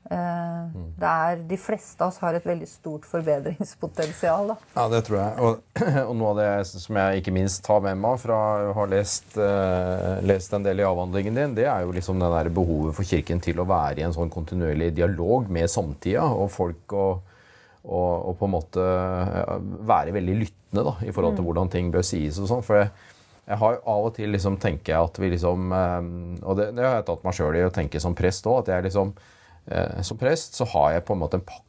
[0.05, 0.65] Eh,
[1.01, 4.51] det er, de fleste av oss har et veldig stort forbedringspotensial.
[4.51, 4.57] Da.
[4.75, 5.35] Ja, det tror jeg.
[5.41, 5.63] Og,
[6.09, 8.39] og noe av det som jeg ikke minst tar med meg fra
[8.69, 12.29] å ha lest, uh, lest en del i avhandlingen din, det er jo liksom det
[12.35, 16.51] der behovet for Kirken til å være i en sånn kontinuerlig dialog med samtida og
[16.53, 16.85] folk.
[16.93, 17.31] og
[17.85, 18.83] og, og på en måte
[19.85, 22.39] være veldig lyttende da, i forhold til hvordan ting bør sies.
[22.41, 22.89] og sånn, for jeg,
[23.45, 26.07] jeg har av og til liksom tenker jeg at vi liksom eh,
[26.41, 28.63] Og det, det har jeg tatt meg sjøl i å tenke som prest òg.
[28.63, 29.34] At jeg liksom eh,
[30.05, 31.65] Som prest så har jeg på en måte en pakke.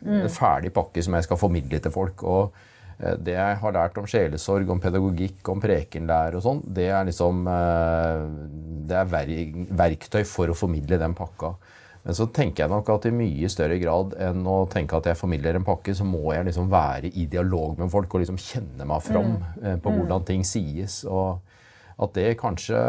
[0.00, 2.22] En ferdig pakke som jeg skal formidle til folk.
[2.24, 2.54] og
[2.98, 7.04] eh, det jeg har lært om sjelesorg, om pedagogikk, om prekenlære og sånn, det er
[7.08, 8.24] liksom eh,
[8.90, 9.12] Det er
[9.82, 11.54] verktøy for å formidle den pakka.
[12.02, 15.20] Men så tenker jeg nok at i mye større grad enn å tenke at jeg
[15.20, 18.86] formidler en pakke, så må jeg liksom være i dialog med folk og liksom kjenne
[18.88, 19.82] meg fram mm.
[19.84, 21.02] på hvordan ting sies.
[21.04, 21.36] Og
[22.00, 22.80] at det kanskje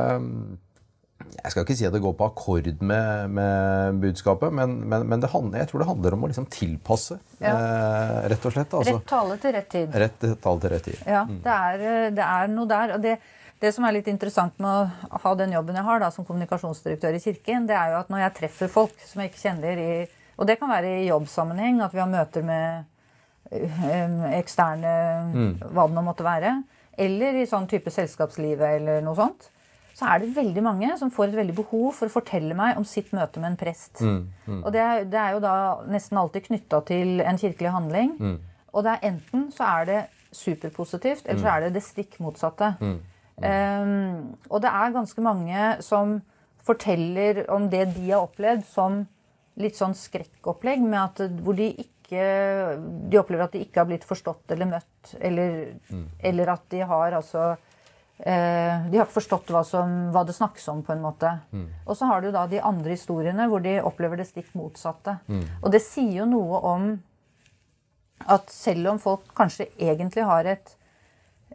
[1.37, 5.23] Jeg skal ikke si at det går på akkord med, med budskapet, men, men, men
[5.23, 8.73] det handler, jeg tror det handler om å liksom tilpasse, eh, rett og slett.
[8.79, 9.95] Altså, Rett tale til rett tid.
[10.03, 11.03] rett tale til rett tid.
[11.07, 12.95] Ja, det er, eh, det er noe der.
[12.97, 13.15] og det,
[13.61, 14.69] det som er litt interessant med
[15.11, 18.09] å ha den jobben jeg har da, som kommunikasjonsdirektør i Kirken, det er jo at
[18.09, 19.91] når jeg treffer folk som jeg ikke kjenner i
[20.41, 22.87] Og det kan være i jobbsammenheng, at vi har møter med
[23.51, 24.93] eksterne eksterne
[25.75, 26.53] hva det nå måtte være.
[26.97, 29.49] Eller i sånn type selskapslivet eller noe sånt.
[29.97, 32.85] Så er det veldig mange som får et veldig behov for å fortelle meg om
[32.87, 34.01] sitt møte med en prest.
[34.61, 35.55] Og det er, det er jo da
[35.91, 38.15] nesten alltid knytta til en kirkelig handling.
[38.71, 42.73] Og det er enten så er det superpositivt, eller så er det det stikk motsatte.
[43.41, 46.21] Um, og det er ganske mange som
[46.61, 49.01] forteller om det de har opplevd som
[49.59, 54.03] litt sånn skrekkopplegg, med at, hvor de ikke De opplever at de ikke har blitt
[54.03, 55.77] forstått eller møtt, eller,
[56.19, 57.53] eller at de har altså
[58.21, 61.31] De har ikke forstått hva, som, hva det snakkes om, på en måte.
[61.87, 65.15] Og så har du da de andre historiene hvor de opplever det stikk motsatte.
[65.63, 66.91] Og det sier jo noe om
[68.29, 70.75] at selv om folk kanskje egentlig har et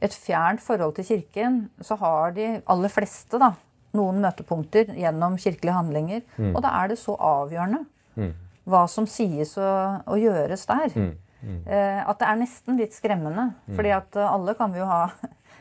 [0.03, 3.55] et fjernt forhold til kirken, så har de aller fleste da,
[3.97, 6.21] noen møtepunkter gjennom kirkelige handlinger.
[6.53, 7.85] Og da er det så avgjørende
[8.67, 10.91] hva som sies og, og gjøres der.
[11.65, 13.55] Eh, at det er nesten litt skremmende.
[13.77, 15.07] fordi at eh, alle kan vi jo ha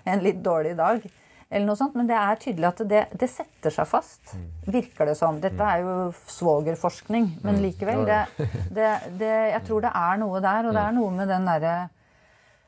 [0.06, 1.06] en litt dårlig dag.
[1.50, 4.34] Eller noe sånt, Men det er tydelig at det, det setter seg fast,
[4.66, 5.38] virker det som.
[5.42, 5.98] Dette er jo
[6.32, 8.02] svogerforskning, men likevel.
[8.08, 8.90] Det, det,
[9.20, 11.76] det, jeg tror det er noe der, og det er noe med den derre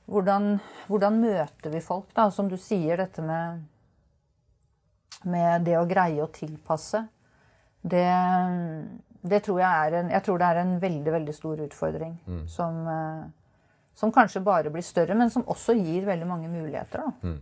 [0.08, 0.54] hvordan,
[0.88, 2.30] hvordan, møter vi folk, da?
[2.32, 3.66] Som du sier, dette med,
[5.28, 7.02] med det å greie å tilpasse.
[7.82, 8.08] Det,
[9.28, 12.16] det tror jeg er en, jeg tror det er en veldig, veldig stor utfordring.
[12.28, 12.46] Mm.
[12.52, 12.80] Som,
[13.98, 17.08] som, kanskje bare blir større, men som også gir veldig mange muligheter.
[17.26, 17.38] Mm.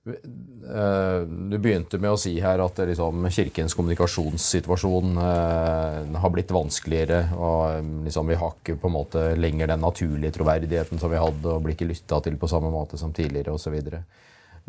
[0.00, 7.20] Du begynte med å si her at liksom, Kirkens kommunikasjonssituasjon eh, har blitt vanskeligere.
[7.36, 11.44] og liksom, Vi har ikke på en måte lenger den naturlige troverdigheten som vi hadde,
[11.52, 13.76] og blir ikke lytta til på samme måte som tidligere osv.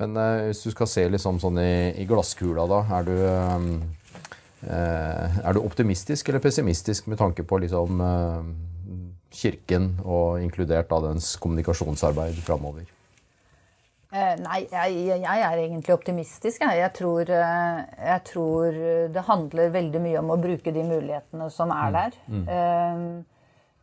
[0.02, 3.16] Men eh, hvis du skal se liksom, sånn i, glasskula, da, er du,
[4.68, 8.04] eh, er du optimistisk eller pessimistisk med tanke på liksom,
[9.32, 12.90] Kirken, og inkludert da dens kommunikasjonsarbeid framover?
[14.12, 16.60] Eh, nei, jeg, jeg, er egentlig optimistisk.
[16.66, 16.80] Jeg.
[16.82, 18.80] Jeg, tror, jeg, tror,
[19.16, 22.18] det handler veldig mye om å bruke de mulighetene som er der.
[22.28, 22.44] Mm.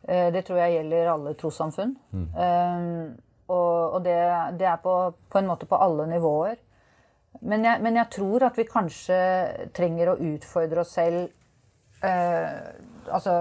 [0.05, 1.95] Eh, det tror jeg gjelder alle trossamfunn.
[2.13, 2.27] Mm.
[2.45, 2.85] Eh,
[3.49, 4.19] og, og det,
[4.61, 6.61] det, er på, på, en måte på alle nivåer.
[7.41, 9.19] Men jeg, men jeg, tror at vi kanskje
[9.73, 11.35] trenger å utfordre oss selv
[11.99, 13.33] Altså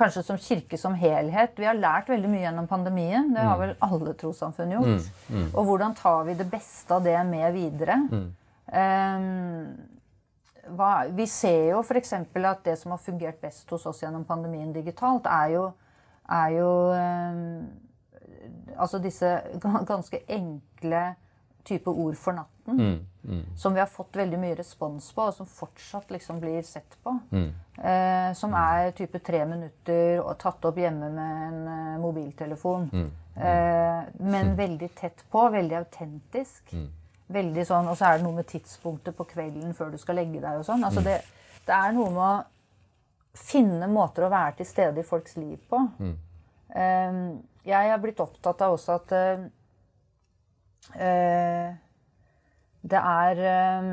[0.00, 1.54] kanskje som kirke som helhet.
[1.60, 3.30] Vi har lært veldig mye gjennom pandemien.
[3.34, 3.62] Det har mm.
[3.62, 5.08] vel alle trossamfunn gjort.
[5.28, 5.48] Mm, mm.
[5.52, 7.96] Og hvordan tar vi det beste av det med videre?
[8.10, 8.28] Mm.
[8.70, 12.12] Um, hva, vi ser jo f.eks.
[12.14, 15.70] at det som har fungert best hos oss gjennom pandemien digitalt, er jo,
[16.30, 17.70] er jo um,
[18.80, 19.28] Altså disse
[19.60, 21.00] ganske enkle
[21.64, 22.80] type ord for natten.
[22.80, 23.56] Mm, mm.
[23.56, 27.16] Som vi har fått veldig mye respons på, og som fortsatt liksom blir sett på.
[27.30, 27.48] Mm.
[27.82, 32.88] Eh, som er type tre minutter og tatt opp hjemme med en uh, mobiltelefon.
[32.92, 33.10] Mm.
[33.36, 34.00] Eh,
[34.32, 36.72] men veldig tett på, veldig autentisk.
[36.72, 36.88] Mm.
[37.30, 40.40] Veldig sånn, Og så er det noe med tidspunktet på kvelden før du skal legge
[40.40, 40.58] deg.
[40.58, 40.82] og sånn.
[40.84, 41.20] Altså det,
[41.66, 45.84] det, er noe med å finne måter å være til stede i folks liv på.
[46.74, 47.22] Eh,
[47.68, 49.59] jeg har blitt opptatt av også at eh, Eh,
[52.90, 53.90] det er eh,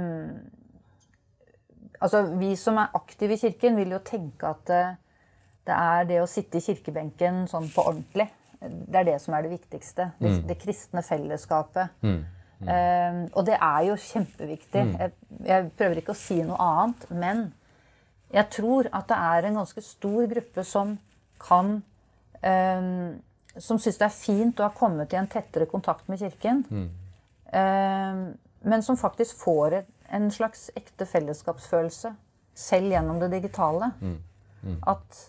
[1.97, 4.97] Altså, vi som er aktive i Kirken, vil jo tenke at eh,
[5.67, 8.27] det er det å sitte i kirkebenken sånn på ordentlig.
[8.61, 10.11] Det er det som er det viktigste.
[10.17, 10.43] Det, mm.
[10.47, 11.97] det kristne fellesskapet.
[12.05, 12.21] Mm.
[12.57, 12.69] Mm.
[12.69, 14.85] Um, og det er jo kjempeviktig.
[14.87, 14.93] Mm.
[15.01, 15.11] Jeg,
[15.49, 17.43] jeg, prøver ikke å si noe annet, men
[18.33, 20.95] jeg tror at det er en ganske stor gruppe som
[21.41, 21.75] kan
[22.41, 23.19] um,
[23.63, 26.63] som syns det er fint å ha kommet i en tettere kontakt med Kirken.
[26.69, 26.89] Mm.
[27.59, 28.21] Eh,
[28.67, 32.13] men som faktisk får en slags ekte fellesskapsfølelse
[32.57, 33.91] selv gjennom det digitale.
[34.01, 34.17] Mm.
[34.63, 34.77] Mm.
[34.87, 35.23] At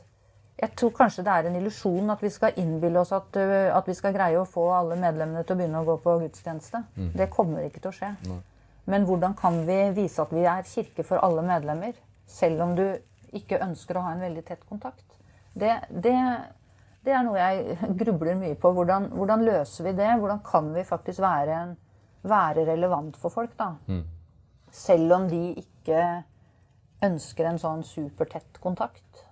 [0.59, 3.87] jeg tror kanskje det er en illusjon at vi skal innbille oss at, uh, at,
[3.87, 6.83] vi skal greie å få alle medlemmene til å begynne å gå på gudstjeneste.
[6.97, 7.13] Mm.
[7.21, 8.15] Det kommer ikke til å skje.
[8.27, 8.41] Nei.
[8.89, 11.93] Men hvordan kan vi vise at vi er kirke for alle medlemmer,
[12.27, 12.87] selv om du
[13.37, 15.05] ikke ønsker å ha en veldig tett kontakt?
[15.59, 16.17] Det, det,
[17.09, 18.73] det er noe jeg grubler mye på.
[18.77, 20.11] Hvordan, hvordan, løser vi det?
[20.21, 21.77] Hvordan kan vi faktisk være, en,
[22.29, 23.73] være relevant for folk, da?
[23.89, 24.05] Mm.
[24.75, 26.03] Selv om de ikke
[27.05, 29.25] ønsker en sånn supertett kontakt.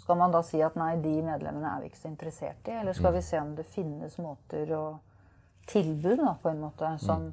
[0.00, 2.78] Skal man da si at nei, de medlemmene er vi ikke så interessert i?
[2.80, 7.28] Eller skal vi se om det finnes måter og tilbud da, på en måte som,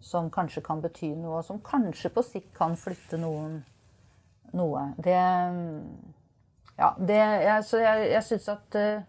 [0.00, 3.58] som kanskje kan bety noe, og som kanskje på sikt kan flytte noen
[4.56, 4.86] noe.
[5.02, 5.18] Det
[6.80, 9.02] Ja, det jeg, Så jeg, jeg syns at uh,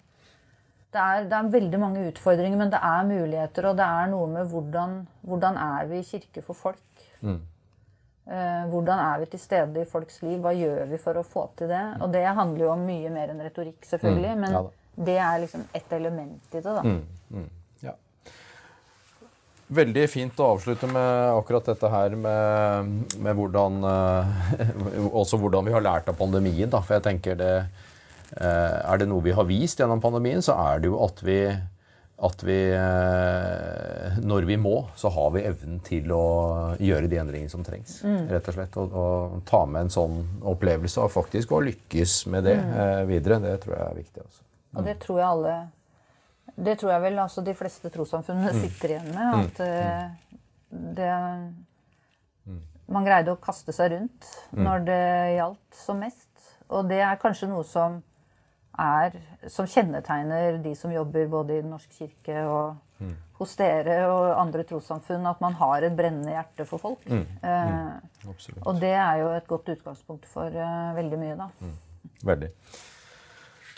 [0.92, 3.70] det er, det er veldig mange utfordringer, men det er muligheter.
[3.70, 6.84] Og det er noe med hvordan, hvordan er vi i kirke for folk?
[8.32, 10.36] Eh, hvordan er vi til stede i folks liv?
[10.44, 11.80] Hva gjør vi for å få til det?
[12.04, 14.36] Og det handler jo om mye mer enn retorikk, selvfølgelig.
[14.44, 14.66] Men Ja
[14.96, 16.82] det er liksom et element i det, da.
[19.72, 24.56] Veldig fint å avslutte med akkurat dette her med, med hvordan eh,
[25.22, 26.70] Også hvordan vi har lært av pandemien.
[26.72, 26.82] Da.
[26.84, 30.84] For jeg tenker det eh, Er det noe vi har vist gjennom pandemien, så er
[30.84, 31.44] det jo at vi
[32.22, 36.26] at vi, eh, når vi må, så har vi evnen til å
[36.78, 37.96] gjøre de endringene som trengs.
[38.30, 38.78] rett Og slett.
[38.78, 40.20] Og, og ta med en sånn
[40.54, 43.40] opplevelse og faktisk å lykkes med det eh, videre.
[43.42, 44.26] Det tror jeg er viktig.
[44.28, 44.46] Altså.
[44.78, 45.56] Og det tror jeg alle
[46.62, 49.34] Det tror jeg vel altså de fleste trossamfunnene sitter igjen med.
[49.41, 50.05] At eh,
[50.97, 51.12] det
[52.91, 55.01] Man greide å kaste seg rundt når det
[55.38, 56.30] gjaldt som mest.
[56.72, 58.01] Og det er kanskje noe som
[58.80, 59.18] er
[59.51, 62.78] Som kjennetegner de som jobber både i Den norske kirke og
[63.41, 67.07] hos dere og andre trossamfunn, at man har et brennende hjerte for folk.
[67.09, 68.62] Eh, Absolutt.
[68.62, 71.47] og det er jo et godt utgangspunkt for uh, veldig mye, da.
[72.30, 72.51] Veldig.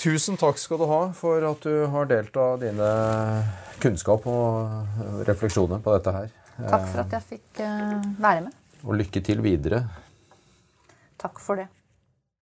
[0.03, 2.87] Tusen takk skal du ha for at du har delt av dine
[3.79, 6.33] kunnskap og refleksjoner på dette her.
[6.59, 8.57] Takk for at jeg fikk eh, være med.
[8.83, 9.79] Og lykke til videre.
[11.23, 11.69] Takk for det.